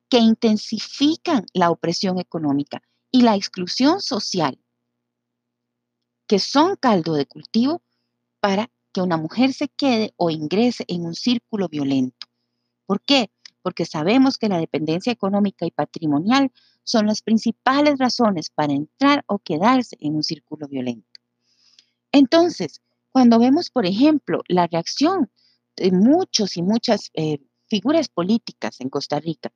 que 0.09 0.19
intensifican 0.19 1.47
la 1.53 1.71
opresión 1.71 2.19
económica 2.19 2.83
y 3.11 3.23
la 3.23 3.37
exclusión 3.37 4.01
social, 4.01 4.59
que 6.27 6.39
son 6.39 6.77
caldo 6.77 7.15
de 7.15 7.27
cultivo 7.27 7.83
para 8.41 8.71
que 8.93 9.01
una 9.01 9.17
mujer 9.17 9.53
se 9.53 9.69
quede 9.69 10.15
o 10.17 10.31
ingrese 10.31 10.85
en 10.89 11.05
un 11.05 11.15
círculo 11.15 11.69
violento. 11.69 12.27
¿Por 12.87 13.03
qué? 13.03 13.31
Porque 13.63 13.85
sabemos 13.85 14.39
que 14.39 14.49
la 14.49 14.59
dependencia 14.59 15.13
económica 15.13 15.67
y 15.67 15.71
patrimonial 15.71 16.53
son 16.85 17.07
las 17.07 17.23
principales 17.23 17.99
razones 17.99 18.51
para 18.51 18.73
entrar 18.73 19.25
o 19.27 19.39
quedarse 19.39 19.97
en 20.01 20.17
un 20.17 20.23
círculo 20.23 20.69
violento. 20.69 21.09
Entonces, 22.13 22.81
cuando 23.11 23.39
vemos, 23.39 23.71
por 23.71 23.85
ejemplo, 23.85 24.43
la 24.49 24.67
reacción 24.67 25.31
de 25.77 25.93
muchos 25.93 26.57
y 26.57 26.63
muchas 26.63 27.11
eh, 27.15 27.39
figuras 27.67 28.09
políticas 28.09 28.81
en 28.81 28.89
Costa 28.89 29.21
Rica 29.21 29.53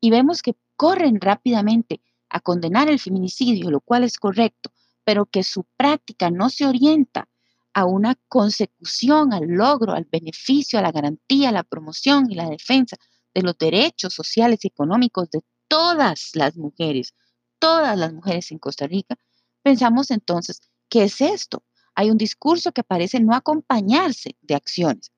y 0.00 0.10
vemos 0.10 0.42
que 0.42 0.54
corren 0.76 1.20
rápidamente 1.20 2.00
a 2.28 2.40
condenar 2.40 2.88
el 2.88 2.98
feminicidio, 2.98 3.70
lo 3.70 3.80
cual 3.80 4.04
es 4.04 4.18
correcto, 4.18 4.72
pero 5.04 5.26
que 5.26 5.42
su 5.42 5.64
práctica 5.76 6.30
no 6.30 6.50
se 6.50 6.66
orienta 6.66 7.28
a 7.74 7.84
una 7.84 8.14
consecución, 8.28 9.32
al 9.32 9.48
logro, 9.48 9.92
al 9.92 10.06
beneficio, 10.10 10.78
a 10.78 10.82
la 10.82 10.92
garantía, 10.92 11.48
a 11.48 11.52
la 11.52 11.64
promoción 11.64 12.30
y 12.30 12.36
la 12.36 12.48
defensa 12.48 12.96
de 13.34 13.42
los 13.42 13.58
derechos 13.58 14.14
sociales 14.14 14.60
y 14.62 14.68
económicos 14.68 15.28
de 15.30 15.40
todas 15.66 16.30
las 16.34 16.56
mujeres, 16.56 17.14
todas 17.58 17.98
las 17.98 18.12
mujeres 18.12 18.52
en 18.52 18.58
Costa 18.58 18.86
Rica, 18.86 19.16
pensamos 19.62 20.12
entonces, 20.12 20.60
¿qué 20.88 21.04
es 21.04 21.20
esto? 21.20 21.64
Hay 21.96 22.10
un 22.10 22.18
discurso 22.18 22.70
que 22.70 22.84
parece 22.84 23.18
no 23.18 23.34
acompañarse 23.34 24.36
de 24.40 24.54
acciones. 24.54 25.10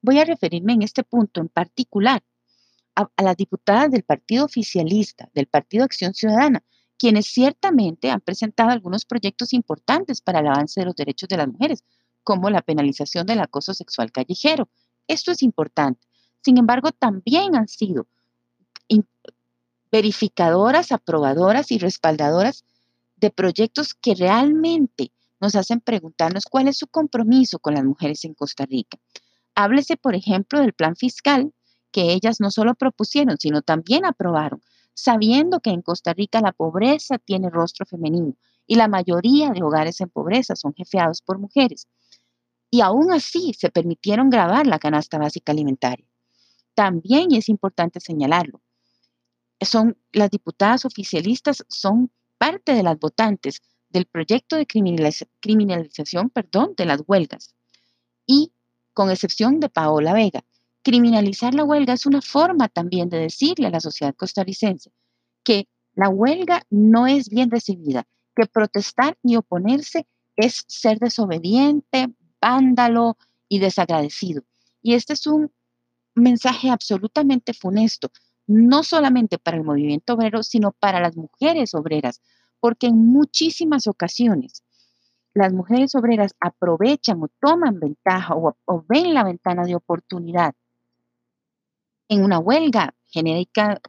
Voy 0.00 0.18
a 0.18 0.24
referirme 0.24 0.72
en 0.72 0.82
este 0.82 1.04
punto 1.04 1.40
en 1.40 1.48
particular 1.48 2.24
a, 2.96 3.08
a 3.16 3.22
las 3.22 3.36
diputadas 3.36 3.92
del 3.92 4.02
Partido 4.02 4.44
Oficialista, 4.44 5.30
del 5.34 5.46
Partido 5.46 5.84
Acción 5.84 6.14
Ciudadana, 6.14 6.64
quienes 7.02 7.26
ciertamente 7.26 8.12
han 8.12 8.20
presentado 8.20 8.70
algunos 8.70 9.04
proyectos 9.04 9.52
importantes 9.54 10.20
para 10.20 10.38
el 10.38 10.46
avance 10.46 10.78
de 10.78 10.86
los 10.86 10.94
derechos 10.94 11.28
de 11.28 11.36
las 11.36 11.48
mujeres, 11.48 11.82
como 12.22 12.48
la 12.48 12.62
penalización 12.62 13.26
del 13.26 13.40
acoso 13.40 13.74
sexual 13.74 14.12
callejero. 14.12 14.68
Esto 15.08 15.32
es 15.32 15.42
importante. 15.42 16.06
Sin 16.42 16.58
embargo, 16.58 16.92
también 16.92 17.56
han 17.56 17.66
sido 17.66 18.06
verificadoras, 19.90 20.92
aprobadoras 20.92 21.72
y 21.72 21.78
respaldadoras 21.78 22.64
de 23.16 23.30
proyectos 23.30 23.94
que 23.94 24.14
realmente 24.14 25.10
nos 25.40 25.56
hacen 25.56 25.80
preguntarnos 25.80 26.44
cuál 26.44 26.68
es 26.68 26.78
su 26.78 26.86
compromiso 26.86 27.58
con 27.58 27.74
las 27.74 27.82
mujeres 27.82 28.24
en 28.24 28.34
Costa 28.34 28.64
Rica. 28.64 28.96
Háblese, 29.56 29.96
por 29.96 30.14
ejemplo, 30.14 30.60
del 30.60 30.72
plan 30.72 30.94
fiscal 30.94 31.52
que 31.90 32.12
ellas 32.12 32.38
no 32.38 32.52
solo 32.52 32.76
propusieron, 32.76 33.38
sino 33.40 33.60
también 33.60 34.04
aprobaron 34.04 34.62
sabiendo 34.94 35.60
que 35.60 35.70
en 35.70 35.82
Costa 35.82 36.12
Rica 36.12 36.40
la 36.40 36.52
pobreza 36.52 37.18
tiene 37.18 37.50
rostro 37.50 37.86
femenino 37.86 38.36
y 38.66 38.76
la 38.76 38.88
mayoría 38.88 39.50
de 39.50 39.62
hogares 39.62 40.00
en 40.00 40.08
pobreza 40.08 40.56
son 40.56 40.74
jefeados 40.74 41.22
por 41.22 41.38
mujeres. 41.38 41.88
Y 42.70 42.80
aún 42.80 43.12
así 43.12 43.52
se 43.54 43.70
permitieron 43.70 44.30
grabar 44.30 44.66
la 44.66 44.78
canasta 44.78 45.18
básica 45.18 45.52
alimentaria. 45.52 46.06
También 46.74 47.32
es 47.32 47.48
importante 47.48 48.00
señalarlo. 48.00 48.62
Son 49.60 49.98
las 50.12 50.30
diputadas 50.30 50.84
oficialistas 50.84 51.64
son 51.68 52.10
parte 52.38 52.74
de 52.74 52.82
las 52.82 52.98
votantes 52.98 53.60
del 53.90 54.06
proyecto 54.06 54.56
de 54.56 54.66
criminalización, 54.66 56.30
perdón, 56.30 56.74
de 56.76 56.86
las 56.86 57.02
huelgas. 57.06 57.54
Y 58.26 58.52
con 58.94 59.10
excepción 59.10 59.60
de 59.60 59.68
Paola 59.68 60.14
Vega, 60.14 60.44
Criminalizar 60.82 61.54
la 61.54 61.64
huelga 61.64 61.92
es 61.92 62.06
una 62.06 62.20
forma 62.20 62.68
también 62.68 63.08
de 63.08 63.18
decirle 63.18 63.68
a 63.68 63.70
la 63.70 63.80
sociedad 63.80 64.14
costarricense 64.16 64.90
que 65.44 65.68
la 65.94 66.08
huelga 66.08 66.62
no 66.70 67.06
es 67.06 67.28
bien 67.28 67.50
recibida, 67.50 68.06
que 68.34 68.46
protestar 68.46 69.16
y 69.22 69.36
oponerse 69.36 70.06
es 70.36 70.64
ser 70.66 70.98
desobediente, 70.98 72.08
vándalo 72.40 73.16
y 73.48 73.60
desagradecido. 73.60 74.42
Y 74.80 74.94
este 74.94 75.12
es 75.12 75.26
un 75.26 75.52
mensaje 76.14 76.70
absolutamente 76.70 77.54
funesto, 77.54 78.10
no 78.46 78.82
solamente 78.82 79.38
para 79.38 79.58
el 79.58 79.64
movimiento 79.64 80.14
obrero, 80.14 80.42
sino 80.42 80.72
para 80.72 81.00
las 81.00 81.16
mujeres 81.16 81.74
obreras, 81.74 82.20
porque 82.58 82.88
en 82.88 83.06
muchísimas 83.06 83.86
ocasiones 83.86 84.64
las 85.34 85.52
mujeres 85.52 85.94
obreras 85.94 86.34
aprovechan 86.40 87.22
o 87.22 87.28
toman 87.40 87.78
ventaja 87.78 88.34
o, 88.34 88.56
o 88.64 88.84
ven 88.88 89.14
la 89.14 89.24
ventana 89.24 89.64
de 89.64 89.74
oportunidad 89.74 90.54
en 92.12 92.24
una 92.24 92.38
huelga 92.38 92.94
genérica 93.06 93.80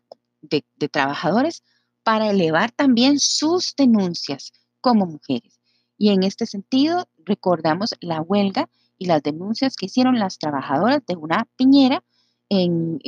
de, 0.42 0.64
trabajadores 0.90 1.62
para 2.04 2.30
elevar 2.30 2.72
también 2.72 3.20
sus 3.20 3.76
denuncias 3.76 4.54
como 4.80 5.06
mujeres. 5.06 5.60
Y 5.98 6.10
en 6.12 6.24
este 6.24 6.46
sentido, 6.46 7.06
recordamos 7.26 7.96
la 8.00 8.22
huelga 8.22 8.70
y 8.98 9.08
las 9.08 9.22
denuncias 9.24 9.76
que 9.76 9.88
hicieron 9.88 10.20
las 10.20 10.38
trabajadoras 10.38 11.06
de 11.06 11.18
una 11.18 11.50
piñera 11.58 12.02
en 12.48 13.00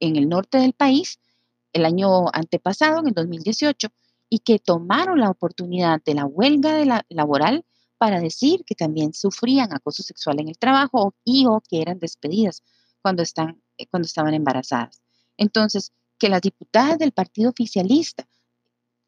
el, 0.00 0.28
norte 0.28 0.58
del 0.58 0.72
país 0.72 1.20
el 1.72 1.84
año 1.84 2.26
antepasado, 2.32 2.98
en 2.98 3.08
el 3.08 3.14
2018, 3.14 3.88
y 4.28 4.40
que 4.40 4.58
tomaron 4.58 5.20
la 5.20 5.30
oportunidad 5.30 6.02
de 6.04 6.14
la 6.14 6.26
huelga 6.26 6.74
de 6.74 6.84
la, 6.84 7.06
laboral 7.10 7.64
para 7.96 8.20
decir 8.20 8.64
que 8.64 8.74
también 8.74 9.14
sufrían 9.14 9.72
acoso 9.72 10.02
sexual 10.02 10.40
en 10.40 10.48
el 10.48 10.58
trabajo 10.58 11.14
y 11.24 11.46
o 11.46 11.60
que 11.60 11.80
eran 11.80 12.00
despedidas 12.00 12.64
cuando 13.02 13.22
están 13.22 13.60
eh, 13.78 13.86
cuando 13.86 14.06
estaban 14.06 14.34
embarazadas. 14.34 15.00
Entonces, 15.36 15.92
que 16.18 16.28
las 16.28 16.42
diputadas 16.42 16.98
del 16.98 17.12
partido 17.12 17.50
oficialista 17.50 18.26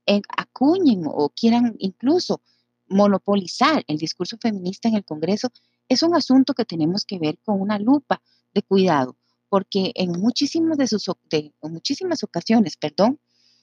eh, 0.06 0.23
acuñen 0.37 1.02
o 1.06 1.28
quieran 1.30 1.75
incluso 1.78 2.40
monopolizar 2.88 3.85
el 3.87 3.99
discurso 3.99 4.37
feminista 4.40 4.88
en 4.88 4.97
el 4.97 5.04
Congreso 5.04 5.49
es 5.88 6.02
un 6.02 6.14
asunto 6.14 6.54
que 6.54 6.64
tenemos 6.64 7.04
que 7.04 7.18
ver 7.18 7.38
con 7.44 7.61
una 7.61 7.78
lupa 7.78 8.23
de 8.54 8.62
cuidado, 8.62 9.16
porque 9.49 9.92
en 9.94 10.12
muchísimas, 10.12 10.78
de 10.78 10.87
sus, 10.87 11.11
en 11.30 11.52
muchísimas 11.62 12.23
ocasiones, 12.23 12.76
perdón, 12.76 13.18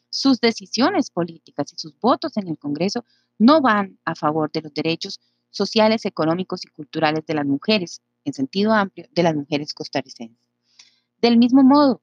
sus 0.10 0.40
decisiones 0.40 1.10
políticas 1.10 1.72
y 1.74 1.78
sus 1.78 1.98
votos 2.00 2.36
en 2.38 2.48
el 2.48 2.58
Congreso 2.58 3.06
no 3.38 3.62
van 3.62 3.98
a 4.04 4.16
favor 4.16 4.52
de 4.52 4.62
los 4.62 4.74
derechos 4.74 5.20
sociales, 5.52 6.06
económicos 6.06 6.66
y 6.66 6.70
culturales 6.70 7.26
de 7.26 7.34
las 7.34 7.46
mujeres, 7.46 8.02
en 8.28 8.34
sentido 8.34 8.74
amplio, 8.74 9.08
de 9.12 9.24
las 9.24 9.36
mujeres 9.36 9.74
costarricenses. 9.74 10.38
Del 11.22 11.38
mismo 11.38 11.64
modo, 11.64 12.02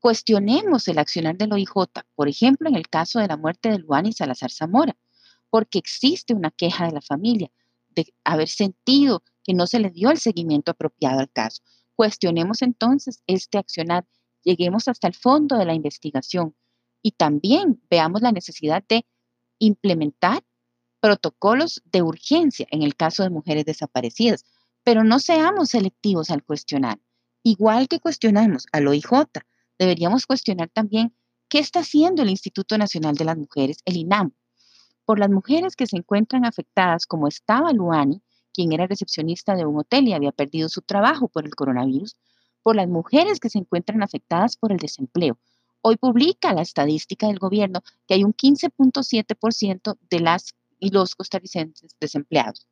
cuestionemos 0.00 0.88
el 0.88 0.98
accionar 0.98 1.36
del 1.36 1.52
OIJ, 1.52 1.72
por 2.14 2.28
ejemplo, 2.28 2.68
en 2.68 2.76
el 2.76 2.88
caso 2.88 3.20
de 3.20 3.28
la 3.28 3.36
muerte 3.36 3.70
de 3.70 3.78
Luan 3.78 4.06
y 4.06 4.12
Salazar 4.12 4.50
Zamora, 4.50 4.96
porque 5.50 5.78
existe 5.78 6.34
una 6.34 6.50
queja 6.50 6.86
de 6.86 6.92
la 6.92 7.02
familia 7.02 7.50
de 7.90 8.12
haber 8.24 8.48
sentido 8.48 9.22
que 9.44 9.54
no 9.54 9.66
se 9.66 9.80
le 9.80 9.90
dio 9.90 10.10
el 10.10 10.18
seguimiento 10.18 10.70
apropiado 10.70 11.20
al 11.20 11.30
caso. 11.30 11.62
Cuestionemos 11.94 12.62
entonces 12.62 13.22
este 13.26 13.58
accionar, 13.58 14.06
lleguemos 14.42 14.88
hasta 14.88 15.08
el 15.08 15.14
fondo 15.14 15.58
de 15.58 15.66
la 15.66 15.74
investigación 15.74 16.54
y 17.02 17.12
también 17.12 17.82
veamos 17.90 18.22
la 18.22 18.32
necesidad 18.32 18.82
de 18.88 19.04
implementar 19.58 20.42
protocolos 21.00 21.82
de 21.84 22.02
urgencia 22.02 22.66
en 22.70 22.82
el 22.82 22.96
caso 22.96 23.24
de 23.24 23.30
mujeres 23.30 23.64
desaparecidas, 23.64 24.44
pero 24.84 25.04
no 25.04 25.18
seamos 25.18 25.70
selectivos 25.70 26.30
al 26.30 26.42
cuestionar. 26.42 26.98
Igual 27.42 27.88
que 27.88 28.00
cuestionamos 28.00 28.66
al 28.72 28.88
OIJ, 28.88 29.10
deberíamos 29.78 30.26
cuestionar 30.26 30.68
también 30.68 31.14
qué 31.48 31.58
está 31.58 31.80
haciendo 31.80 32.22
el 32.22 32.30
Instituto 32.30 32.78
Nacional 32.78 33.14
de 33.14 33.24
las 33.24 33.36
Mujeres, 33.36 33.78
el 33.84 33.96
INAM, 33.96 34.32
por 35.04 35.18
las 35.18 35.30
mujeres 35.30 35.76
que 35.76 35.86
se 35.86 35.96
encuentran 35.96 36.44
afectadas, 36.44 37.06
como 37.06 37.28
estaba 37.28 37.72
Luani, 37.72 38.22
quien 38.54 38.72
era 38.72 38.86
recepcionista 38.86 39.56
de 39.56 39.64
un 39.64 39.78
hotel 39.78 40.08
y 40.08 40.12
había 40.12 40.32
perdido 40.32 40.68
su 40.68 40.82
trabajo 40.82 41.28
por 41.28 41.44
el 41.44 41.54
coronavirus, 41.54 42.16
por 42.62 42.76
las 42.76 42.88
mujeres 42.88 43.40
que 43.40 43.50
se 43.50 43.58
encuentran 43.58 44.02
afectadas 44.02 44.56
por 44.56 44.72
el 44.72 44.78
desempleo. 44.78 45.38
Hoy 45.80 45.96
publica 45.96 46.54
la 46.54 46.62
estadística 46.62 47.26
del 47.26 47.38
gobierno 47.38 47.82
que 48.06 48.14
hay 48.14 48.24
un 48.24 48.34
15.7% 48.34 49.98
de 50.10 50.20
las 50.20 50.54
y 50.78 50.90
los 50.90 51.14
costarricenses 51.14 51.96
desempleados. 52.00 52.66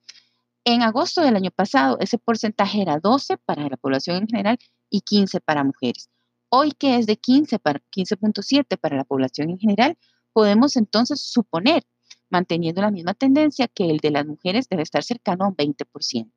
En 0.64 0.82
agosto 0.82 1.22
del 1.22 1.36
año 1.36 1.50
pasado, 1.50 1.96
ese 2.00 2.18
porcentaje 2.18 2.82
era 2.82 2.98
12 2.98 3.38
para 3.38 3.66
la 3.66 3.78
población 3.78 4.16
en 4.16 4.26
general 4.26 4.58
y 4.90 5.00
15 5.00 5.40
para 5.40 5.64
mujeres. 5.64 6.10
Hoy 6.50 6.72
que 6.72 6.96
es 6.96 7.06
de 7.06 7.16
15 7.16 7.58
para 7.58 7.80
15.7 7.90 8.78
para 8.78 8.96
la 8.96 9.04
población 9.04 9.48
en 9.48 9.58
general, 9.58 9.96
podemos 10.34 10.76
entonces 10.76 11.22
suponer 11.22 11.84
manteniendo 12.28 12.82
la 12.82 12.90
misma 12.90 13.14
tendencia 13.14 13.68
que 13.68 13.88
el 13.88 13.98
de 13.98 14.10
las 14.10 14.26
mujeres 14.26 14.68
debe 14.68 14.82
estar 14.82 15.02
cercano 15.02 15.46
a 15.46 15.48
un 15.48 15.56
20%. 15.56 16.30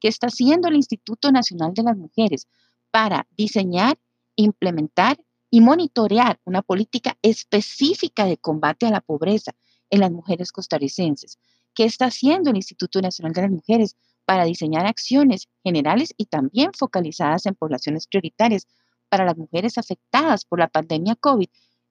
¿Qué 0.00 0.08
está 0.08 0.26
haciendo 0.26 0.68
el 0.68 0.76
Instituto 0.76 1.30
Nacional 1.30 1.72
de 1.74 1.84
las 1.84 1.96
Mujeres 1.96 2.48
para 2.90 3.28
diseñar, 3.36 3.96
implementar 4.34 5.18
y 5.50 5.60
monitorear 5.60 6.40
una 6.44 6.62
política 6.62 7.16
específica 7.22 8.24
de 8.24 8.38
combate 8.38 8.86
a 8.86 8.90
la 8.90 9.00
pobreza 9.00 9.54
en 9.88 10.00
las 10.00 10.10
mujeres 10.10 10.50
costarricenses? 10.50 11.38
¿Qué 11.78 11.84
está 11.84 12.06
haciendo 12.06 12.50
el 12.50 12.56
Instituto 12.56 13.00
Nacional 13.00 13.32
de 13.34 13.42
las 13.42 13.52
Mujeres 13.52 13.96
para 14.24 14.44
diseñar 14.44 14.84
acciones 14.84 15.46
generales 15.62 16.12
y 16.16 16.26
también 16.26 16.72
focalizadas 16.76 17.46
en 17.46 17.54
poblaciones 17.54 18.08
prioritarias 18.08 18.66
para 19.08 19.24
las 19.24 19.36
mujeres 19.36 19.78
afectadas 19.78 20.44
por 20.44 20.58
la 20.58 20.66
pandemia 20.66 21.14
COVID 21.14 21.46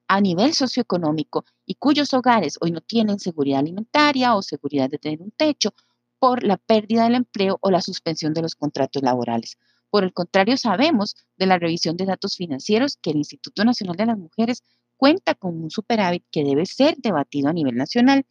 a 0.06 0.20
nivel 0.20 0.52
socioeconómico 0.52 1.46
y 1.64 1.76
cuyos 1.76 2.12
hogares 2.12 2.58
hoy 2.60 2.70
no 2.70 2.82
tienen 2.82 3.18
seguridad 3.18 3.60
alimentaria 3.60 4.34
o 4.34 4.42
seguridad 4.42 4.90
de 4.90 4.98
tener 4.98 5.22
un 5.22 5.30
techo 5.30 5.72
por 6.18 6.42
la 6.42 6.58
pérdida 6.58 7.04
del 7.04 7.14
empleo 7.14 7.56
o 7.62 7.70
la 7.70 7.80
suspensión 7.80 8.34
de 8.34 8.42
los 8.42 8.56
contratos 8.56 9.02
laborales. 9.02 9.56
Por 9.88 10.04
el 10.04 10.12
contrario, 10.12 10.58
sabemos 10.58 11.16
de 11.38 11.46
la 11.46 11.58
revisión 11.58 11.96
de 11.96 12.04
datos 12.04 12.36
financieros 12.36 12.98
que 13.00 13.12
el 13.12 13.16
Instituto 13.16 13.64
Nacional 13.64 13.96
de 13.96 14.04
las 14.04 14.18
Mujeres 14.18 14.62
cuenta 14.98 15.34
con 15.34 15.56
un 15.62 15.70
superávit 15.70 16.26
que 16.30 16.44
debe 16.44 16.66
ser 16.66 16.96
debatido 16.98 17.48
a 17.48 17.54
nivel 17.54 17.76
nacional. 17.76 18.26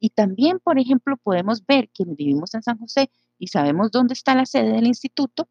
Y 0.00 0.10
también, 0.10 0.60
por 0.60 0.78
ejemplo, 0.78 1.16
podemos 1.16 1.66
ver 1.66 1.88
quienes 1.90 2.16
vivimos 2.16 2.54
en 2.54 2.62
San 2.62 2.78
José 2.78 3.10
y 3.38 3.48
sabemos 3.48 3.90
dónde 3.90 4.14
está 4.14 4.34
la 4.34 4.46
sede 4.46 4.72
del 4.72 4.86
instituto, 4.86 5.48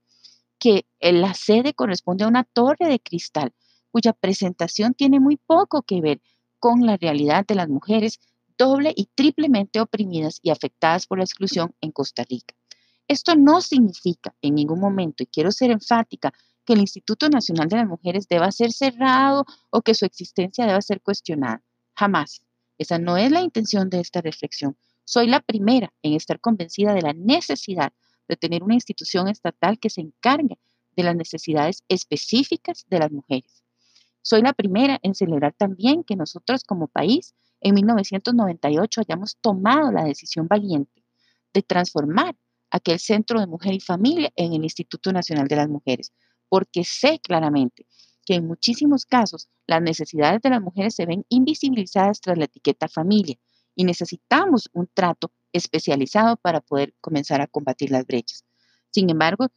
que 0.59 0.85
la 0.99 1.33
sede 1.33 1.73
corresponde 1.73 2.23
a 2.23 2.27
una 2.27 2.43
torre 2.43 2.87
de 2.87 2.99
cristal 2.99 3.53
cuya 3.91 4.13
presentación 4.13 4.93
tiene 4.93 5.19
muy 5.19 5.37
poco 5.37 5.81
que 5.81 6.01
ver 6.01 6.21
con 6.59 6.85
la 6.85 6.97
realidad 6.97 7.45
de 7.47 7.55
las 7.55 7.69
mujeres 7.69 8.19
doble 8.57 8.93
y 8.95 9.07
triplemente 9.13 9.79
oprimidas 9.79 10.39
y 10.41 10.49
afectadas 10.49 11.05
por 11.05 11.19
la 11.19 11.23
exclusión 11.23 11.75
en 11.81 11.91
Costa 11.91 12.23
Rica. 12.23 12.55
Esto 13.07 13.35
no 13.35 13.61
significa 13.61 14.35
en 14.41 14.55
ningún 14.55 14.79
momento, 14.79 15.23
y 15.23 15.27
quiero 15.27 15.51
ser 15.51 15.71
enfática, 15.71 16.33
que 16.65 16.73
el 16.73 16.79
Instituto 16.79 17.29
Nacional 17.29 17.69
de 17.69 17.77
las 17.77 17.87
Mujeres 17.87 18.27
deba 18.27 18.51
ser 18.51 18.73
cerrado 18.73 19.45
o 19.69 19.81
que 19.81 19.93
su 19.93 20.05
existencia 20.05 20.65
deba 20.65 20.81
ser 20.81 21.01
cuestionada. 21.01 21.63
Jamás. 21.95 22.41
Esa 22.77 22.99
no 22.99 23.17
es 23.17 23.31
la 23.31 23.41
intención 23.41 23.89
de 23.89 23.99
esta 23.99 24.21
reflexión. 24.21 24.77
Soy 25.03 25.27
la 25.27 25.39
primera 25.39 25.93
en 26.01 26.13
estar 26.13 26.39
convencida 26.39 26.93
de 26.93 27.01
la 27.01 27.13
necesidad 27.13 27.93
de 28.27 28.35
tener 28.35 28.63
una 28.63 28.73
institución 28.73 29.27
estatal 29.27 29.79
que 29.79 29.89
se 29.89 30.01
encargue 30.01 30.59
de 30.95 31.03
las 31.03 31.15
necesidades 31.15 31.83
específicas 31.87 32.85
de 32.89 32.99
las 32.99 33.11
mujeres. 33.11 33.63
Soy 34.21 34.41
la 34.41 34.53
primera 34.53 34.99
en 35.03 35.15
celebrar 35.15 35.53
también 35.53 36.03
que 36.03 36.15
nosotros 36.15 36.63
como 36.63 36.87
país 36.87 37.33
en 37.61 37.75
1998 37.75 39.01
hayamos 39.01 39.37
tomado 39.37 39.91
la 39.91 40.03
decisión 40.03 40.47
valiente 40.47 41.03
de 41.53 41.61
transformar 41.61 42.35
aquel 42.69 42.99
Centro 42.99 43.39
de 43.39 43.47
Mujer 43.47 43.73
y 43.73 43.79
Familia 43.79 44.31
en 44.35 44.53
el 44.53 44.63
Instituto 44.63 45.13
Nacional 45.13 45.47
de 45.47 45.55
las 45.55 45.69
Mujeres, 45.69 46.11
porque 46.49 46.83
sé 46.83 47.19
claramente 47.19 47.85
que 48.27 48.35
en 48.35 48.45
muchísimos 48.45 49.05
casos 49.05 49.47
las 49.67 49.81
necesidades 49.81 50.41
de 50.41 50.49
las 50.49 50.61
mujeres 50.61 50.93
se 50.93 51.05
ven 51.05 51.25
invisibilizadas 51.29 52.19
tras 52.19 52.37
la 52.37 52.43
etiqueta 52.43 52.89
familia 52.89 53.37
y 53.73 53.85
necesitamos 53.85 54.69
un 54.73 54.89
trato 54.93 55.31
especializado 55.53 56.35
para 56.35 56.59
poder 56.59 56.93
comenzar 56.99 57.39
a 57.39 57.47
combatir 57.47 57.89
las 57.89 58.05
brechas. 58.05 58.43
Sin 58.91 59.09
embargo, 59.09 59.47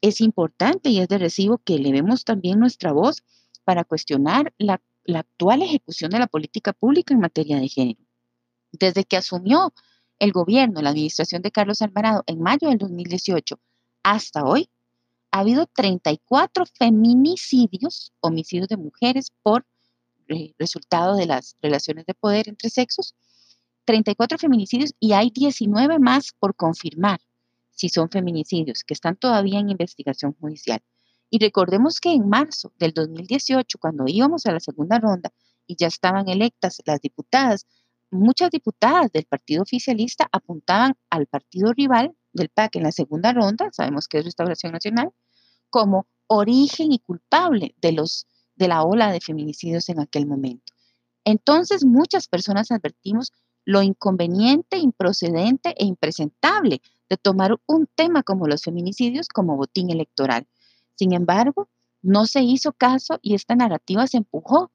es 0.00 0.20
importante 0.20 0.88
y 0.90 1.00
es 1.00 1.08
de 1.08 1.18
recibo 1.18 1.58
que 1.58 1.74
elevemos 1.74 2.24
también 2.24 2.60
nuestra 2.60 2.92
voz 2.92 3.24
para 3.64 3.82
cuestionar 3.82 4.54
la, 4.56 4.80
actual 5.16 5.62
ejecución 5.62 6.12
de 6.12 6.20
la 6.20 6.28
política 6.28 6.72
pública 6.72 7.14
en 7.14 7.18
materia 7.18 7.58
de 7.58 7.68
género. 7.68 8.00
Desde 8.70 9.02
que 9.02 9.16
asumió 9.16 9.74
el 10.20 10.30
gobierno, 10.30 10.80
la 10.80 10.90
administración 10.90 11.42
de 11.42 11.50
Carlos 11.50 11.82
Alvarado 11.82 12.22
en 12.28 12.40
mayo 12.40 12.68
del 12.68 12.78
2018 12.78 13.58
hasta 14.04 14.44
hoy, 14.44 14.68
ha 15.32 15.40
habido 15.40 15.66
34 15.66 16.66
feminicidios, 16.66 18.12
homicidios 18.20 18.68
de 18.68 18.76
mujeres 18.76 19.32
por 19.42 19.66
eh, 20.28 20.52
resultado 20.58 21.16
de 21.16 21.26
las 21.26 21.56
relaciones 21.62 22.06
de 22.06 22.14
poder 22.14 22.48
entre 22.48 22.68
sexos, 22.68 23.14
34 23.86 24.38
feminicidios 24.38 24.92
y 25.00 25.12
hay 25.12 25.30
19 25.30 25.98
más 25.98 26.32
por 26.38 26.54
confirmar 26.54 27.18
si 27.70 27.88
son 27.88 28.10
feminicidios 28.10 28.84
que 28.84 28.94
están 28.94 29.16
todavía 29.16 29.58
en 29.58 29.70
investigación 29.70 30.34
judicial. 30.38 30.82
Y 31.30 31.38
recordemos 31.38 31.98
que 31.98 32.12
en 32.12 32.28
marzo 32.28 32.72
del 32.78 32.92
2018, 32.92 33.78
cuando 33.78 34.04
íbamos 34.06 34.44
a 34.44 34.52
la 34.52 34.60
segunda 34.60 34.98
ronda 34.98 35.32
y 35.66 35.76
ya 35.76 35.86
estaban 35.86 36.28
electas 36.28 36.82
las 36.84 37.00
diputadas, 37.00 37.66
muchas 38.10 38.50
diputadas 38.50 39.10
del 39.10 39.24
partido 39.24 39.62
oficialista 39.62 40.28
apuntaban 40.30 40.94
al 41.08 41.26
partido 41.26 41.72
rival 41.72 42.14
del 42.32 42.48
PAC 42.48 42.76
en 42.76 42.84
la 42.84 42.92
segunda 42.92 43.32
ronda, 43.32 43.70
sabemos 43.72 44.08
que 44.08 44.18
es 44.18 44.24
Restauración 44.24 44.72
Nacional, 44.72 45.10
como 45.70 46.06
origen 46.26 46.92
y 46.92 46.98
culpable 46.98 47.74
de, 47.80 47.92
los, 47.92 48.26
de 48.56 48.68
la 48.68 48.82
ola 48.82 49.12
de 49.12 49.20
feminicidios 49.20 49.88
en 49.88 50.00
aquel 50.00 50.26
momento. 50.26 50.72
Entonces 51.24 51.84
muchas 51.84 52.28
personas 52.28 52.70
advertimos 52.70 53.32
lo 53.64 53.82
inconveniente, 53.82 54.78
improcedente 54.78 55.74
e 55.78 55.84
impresentable 55.84 56.80
de 57.08 57.16
tomar 57.16 57.60
un 57.66 57.86
tema 57.86 58.22
como 58.22 58.46
los 58.46 58.62
feminicidios 58.62 59.28
como 59.28 59.56
botín 59.56 59.90
electoral. 59.90 60.46
Sin 60.96 61.12
embargo, 61.12 61.68
no 62.02 62.26
se 62.26 62.42
hizo 62.42 62.72
caso 62.72 63.18
y 63.22 63.34
esta 63.34 63.54
narrativa 63.54 64.06
se 64.06 64.16
empujó 64.16 64.72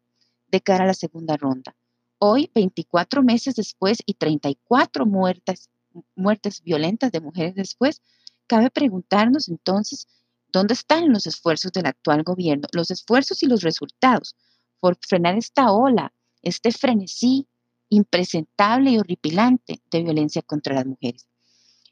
de 0.50 0.62
cara 0.62 0.86
a 0.86 0.88
la 0.88 0.94
segunda 0.94 1.36
ronda. 1.36 1.76
Hoy, 2.20 2.50
24 2.56 3.22
meses 3.22 3.56
después 3.56 4.00
y 4.06 4.14
34 4.16 5.06
muertes, 5.06 5.70
muertes 6.16 6.62
violentas 6.64 7.12
de 7.12 7.22
mujeres 7.22 7.56
después, 7.56 8.02
cabe 8.48 8.70
preguntarnos 8.70 9.50
entonces 9.50 10.08
dónde 10.52 10.74
están 10.74 11.12
los 11.12 11.28
esfuerzos 11.28 11.72
del 11.72 11.86
actual 11.86 12.24
gobierno, 12.24 12.68
los 12.72 12.92
esfuerzos 12.92 13.44
y 13.44 13.48
los 13.48 13.62
resultados 13.62 14.36
por 14.80 14.98
frenar 15.02 15.38
esta 15.38 15.72
ola, 15.72 16.14
este 16.42 16.72
frenesí 16.72 17.48
impresentable 17.90 18.92
y 18.92 19.00
horripilante 19.00 19.82
de 19.90 20.04
violencia 20.04 20.42
contra 20.42 20.76
las 20.76 20.86
mujeres. 20.86 21.28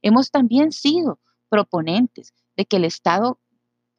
Hemos 0.02 0.32
también 0.32 0.72
sido 0.72 1.20
proponentes 1.50 2.34
de 2.56 2.66
que 2.66 2.78
el 2.78 2.86
Estado 2.86 3.40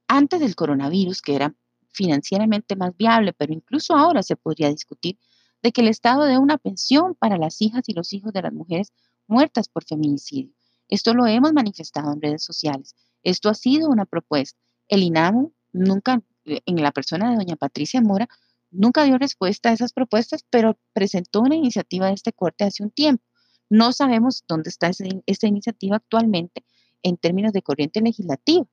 antes 0.09 0.41
del 0.41 0.55
coronavirus, 0.55 1.21
que 1.21 1.35
era 1.35 1.55
financieramente 1.91 2.77
más 2.77 2.97
viable, 2.97 3.33
pero 3.33 3.53
incluso 3.53 3.97
ahora 3.97 4.23
se 4.23 4.37
podría 4.37 4.69
discutir 4.69 5.19
de 5.63 5.73
que 5.73 5.81
el 5.81 5.89
Estado 5.89 6.25
dé 6.25 6.39
una 6.39 6.59
pensión 6.59 7.15
para 7.15 7.39
las 7.39 7.61
hijas 7.63 7.89
y 7.89 7.95
los 7.95 8.13
hijos 8.13 8.33
de 8.33 8.43
las 8.43 8.53
mujeres 8.53 8.93
muertas 9.27 9.69
por 9.69 9.85
feminicidio. 9.85 10.53
Esto 10.89 11.15
lo 11.15 11.27
hemos 11.27 11.53
manifestado 11.53 12.13
en 12.13 12.21
redes 12.21 12.45
sociales. 12.45 12.95
Esto 13.23 13.49
ha 13.49 13.55
sido 13.55 13.89
una 13.89 14.05
propuesta. 14.05 14.59
El 14.89 15.03
INAMU 15.03 15.53
nunca, 15.73 16.23
en 16.45 16.83
la 16.83 16.93
persona 16.93 17.31
de 17.31 17.37
doña 17.37 17.57
Patricia 17.57 18.01
Mora, 18.01 18.29
nunca 18.71 19.05
dio 19.05 19.19
respuesta 19.19 19.71
a 19.71 19.73
esas 19.73 19.93
propuestas, 19.93 20.45
pero 20.49 20.79
presentó 20.93 21.41
una 21.41 21.57
iniciativa 21.57 22.07
de 22.07 22.15
este 22.15 22.33
corte 22.33 22.65
hace 22.65 22.83
un 22.83 22.91
tiempo. 22.91 23.25
No 23.69 23.93
sabemos 23.93 24.45
dónde 24.47 24.71
está 24.71 24.89
esa 24.89 25.47
iniciativa 25.47 25.97
actualmente 25.97 26.65
en 27.03 27.17
términos 27.17 27.53
de 27.53 27.63
corriente 27.63 28.01
legislativa. 28.01 28.67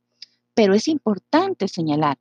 Pero 0.54 0.76
es 0.76 0.88
importante 0.88 1.68
señalar 1.68 2.20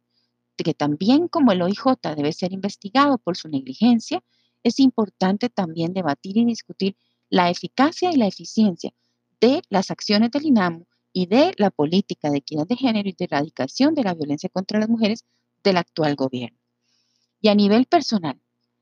que 0.57 0.75
también 0.75 1.29
como 1.29 1.53
el 1.53 1.63
OIJ 1.63 1.83
debe 2.17 2.33
ser 2.33 2.53
investigado 2.53 3.19
por 3.19 3.37
su 3.37 3.49
negligencia, 3.49 4.23
es 4.63 4.79
importante 4.79 5.49
también 5.49 5.93
debatir 5.93 6.37
y 6.37 6.45
discutir 6.45 6.97
la 7.33 7.49
eficacia 7.49 8.13
y 8.13 8.17
la 8.17 8.27
eficiencia 8.27 8.93
de 9.41 9.63
las 9.71 9.91
acciones 9.91 10.31
del 10.33 10.45
INAMU 10.45 10.87
y 11.15 11.25
de 11.29 11.55
la 11.57 11.71
política 11.71 12.29
de 12.29 12.37
equidad 12.37 12.67
de 12.67 12.77
género 12.77 13.09
y 13.09 13.15
de 13.15 13.25
erradicación 13.25 13.95
de 13.95 14.05
la 14.05 14.13
violencia 14.13 14.51
contra 14.51 14.79
las 14.79 14.91
mujeres 14.91 15.25
del 15.65 15.79
actual 15.79 16.15
gobierno. 16.15 16.59
Y 17.41 17.49
a 17.49 17.55
nivel 17.55 17.87
personal, 17.87 18.39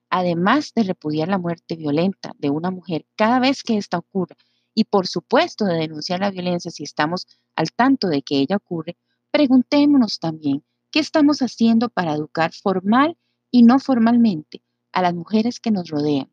además 0.08 0.72
de 0.74 0.82
repudiar 0.82 1.28
la 1.28 1.38
muerte 1.38 1.76
violenta 1.76 2.32
de 2.38 2.50
una 2.50 2.72
mujer 2.72 3.06
cada 3.14 3.38
vez 3.38 3.62
que 3.62 3.76
esta 3.76 3.98
ocurra 3.98 4.36
y 4.74 4.82
por 4.82 5.06
supuesto 5.06 5.64
de 5.64 5.74
denunciar 5.74 6.18
la 6.18 6.32
violencia 6.32 6.72
si 6.72 6.82
estamos 6.82 7.28
al 7.54 7.70
tanto 7.70 8.08
de 8.08 8.22
que 8.22 8.40
ella 8.40 8.56
ocurre, 8.56 8.96
preguntémonos 9.30 10.18
también 10.18 10.64
qué 10.90 10.98
estamos 10.98 11.40
haciendo 11.40 11.88
para 11.88 12.14
educar 12.14 12.52
formal 12.52 13.16
y 13.52 13.62
no 13.62 13.78
formalmente 13.78 14.60
a 14.90 15.02
las 15.02 15.14
mujeres 15.14 15.60
que 15.60 15.70
nos 15.70 15.88
rodean, 15.88 16.32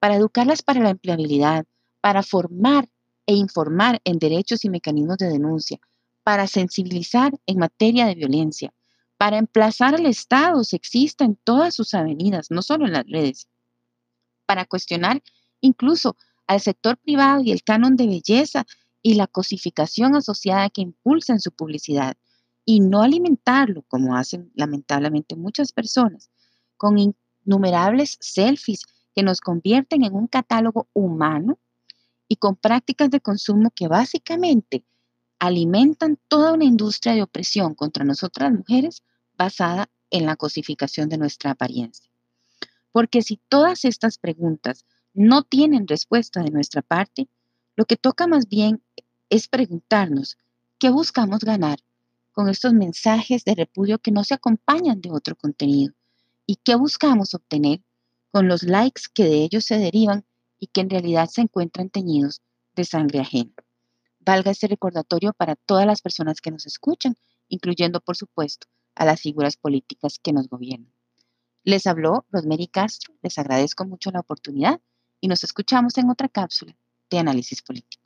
para 0.00 0.16
educarlas 0.16 0.62
para 0.62 0.80
la 0.80 0.90
empleabilidad, 0.90 1.66
para 2.00 2.22
formar 2.22 2.88
e 3.26 3.34
informar 3.34 4.00
en 4.04 4.18
derechos 4.18 4.64
y 4.64 4.70
mecanismos 4.70 5.18
de 5.18 5.28
denuncia, 5.28 5.78
para 6.22 6.46
sensibilizar 6.46 7.32
en 7.46 7.58
materia 7.58 8.06
de 8.06 8.14
violencia, 8.14 8.72
para 9.16 9.38
emplazar 9.38 9.94
al 9.94 10.06
Estado 10.06 10.62
sexista 10.64 11.24
en 11.24 11.36
todas 11.36 11.74
sus 11.74 11.94
avenidas, 11.94 12.50
no 12.50 12.62
solo 12.62 12.86
en 12.86 12.92
las 12.92 13.06
redes, 13.06 13.48
para 14.46 14.64
cuestionar 14.64 15.22
incluso 15.60 16.16
al 16.46 16.60
sector 16.60 16.96
privado 16.96 17.42
y 17.42 17.52
el 17.52 17.62
canon 17.62 17.96
de 17.96 18.06
belleza 18.06 18.64
y 19.02 19.14
la 19.14 19.26
cosificación 19.26 20.14
asociada 20.14 20.70
que 20.70 20.80
impulsa 20.80 21.32
en 21.32 21.40
su 21.40 21.52
publicidad, 21.52 22.16
y 22.64 22.80
no 22.80 23.02
alimentarlo, 23.02 23.82
como 23.88 24.16
hacen 24.16 24.52
lamentablemente 24.54 25.36
muchas 25.36 25.72
personas, 25.72 26.30
con 26.76 26.96
innumerables 26.98 28.18
selfies 28.20 28.82
que 29.18 29.24
nos 29.24 29.40
convierten 29.40 30.04
en 30.04 30.14
un 30.14 30.28
catálogo 30.28 30.86
humano 30.92 31.58
y 32.28 32.36
con 32.36 32.54
prácticas 32.54 33.10
de 33.10 33.20
consumo 33.20 33.72
que 33.74 33.88
básicamente 33.88 34.84
alimentan 35.40 36.20
toda 36.28 36.52
una 36.52 36.64
industria 36.64 37.14
de 37.14 37.24
opresión 37.24 37.74
contra 37.74 38.04
nosotras 38.04 38.52
mujeres 38.52 39.02
basada 39.36 39.90
en 40.10 40.24
la 40.24 40.36
cosificación 40.36 41.08
de 41.08 41.18
nuestra 41.18 41.50
apariencia. 41.50 42.08
Porque 42.92 43.22
si 43.22 43.40
todas 43.48 43.84
estas 43.84 44.18
preguntas 44.18 44.84
no 45.14 45.42
tienen 45.42 45.88
respuesta 45.88 46.40
de 46.44 46.52
nuestra 46.52 46.82
parte, 46.82 47.26
lo 47.74 47.86
que 47.86 47.96
toca 47.96 48.28
más 48.28 48.48
bien 48.48 48.84
es 49.30 49.48
preguntarnos 49.48 50.38
qué 50.78 50.90
buscamos 50.90 51.40
ganar 51.40 51.80
con 52.30 52.48
estos 52.48 52.72
mensajes 52.72 53.44
de 53.44 53.56
repudio 53.56 53.98
que 53.98 54.12
no 54.12 54.22
se 54.22 54.34
acompañan 54.34 55.00
de 55.00 55.10
otro 55.10 55.34
contenido 55.34 55.92
y 56.46 56.54
qué 56.62 56.76
buscamos 56.76 57.34
obtener 57.34 57.80
con 58.30 58.48
los 58.48 58.62
likes 58.62 59.02
que 59.12 59.24
de 59.24 59.42
ellos 59.42 59.64
se 59.64 59.78
derivan 59.78 60.24
y 60.58 60.66
que 60.68 60.80
en 60.80 60.90
realidad 60.90 61.28
se 61.28 61.42
encuentran 61.42 61.90
teñidos 61.90 62.42
de 62.74 62.84
sangre 62.84 63.20
ajena. 63.20 63.52
Valga 64.20 64.50
este 64.50 64.66
recordatorio 64.66 65.32
para 65.32 65.56
todas 65.56 65.86
las 65.86 66.02
personas 66.02 66.40
que 66.40 66.50
nos 66.50 66.66
escuchan, 66.66 67.16
incluyendo, 67.48 68.00
por 68.00 68.16
supuesto, 68.16 68.66
a 68.94 69.04
las 69.04 69.20
figuras 69.20 69.56
políticas 69.56 70.18
que 70.22 70.32
nos 70.32 70.48
gobiernan. 70.48 70.92
Les 71.64 71.86
habló 71.86 72.26
Rosemary 72.30 72.66
Castro, 72.66 73.14
les 73.22 73.38
agradezco 73.38 73.84
mucho 73.84 74.10
la 74.10 74.20
oportunidad 74.20 74.80
y 75.20 75.28
nos 75.28 75.44
escuchamos 75.44 75.98
en 75.98 76.10
otra 76.10 76.28
cápsula 76.28 76.76
de 77.10 77.18
análisis 77.18 77.62
político. 77.62 77.97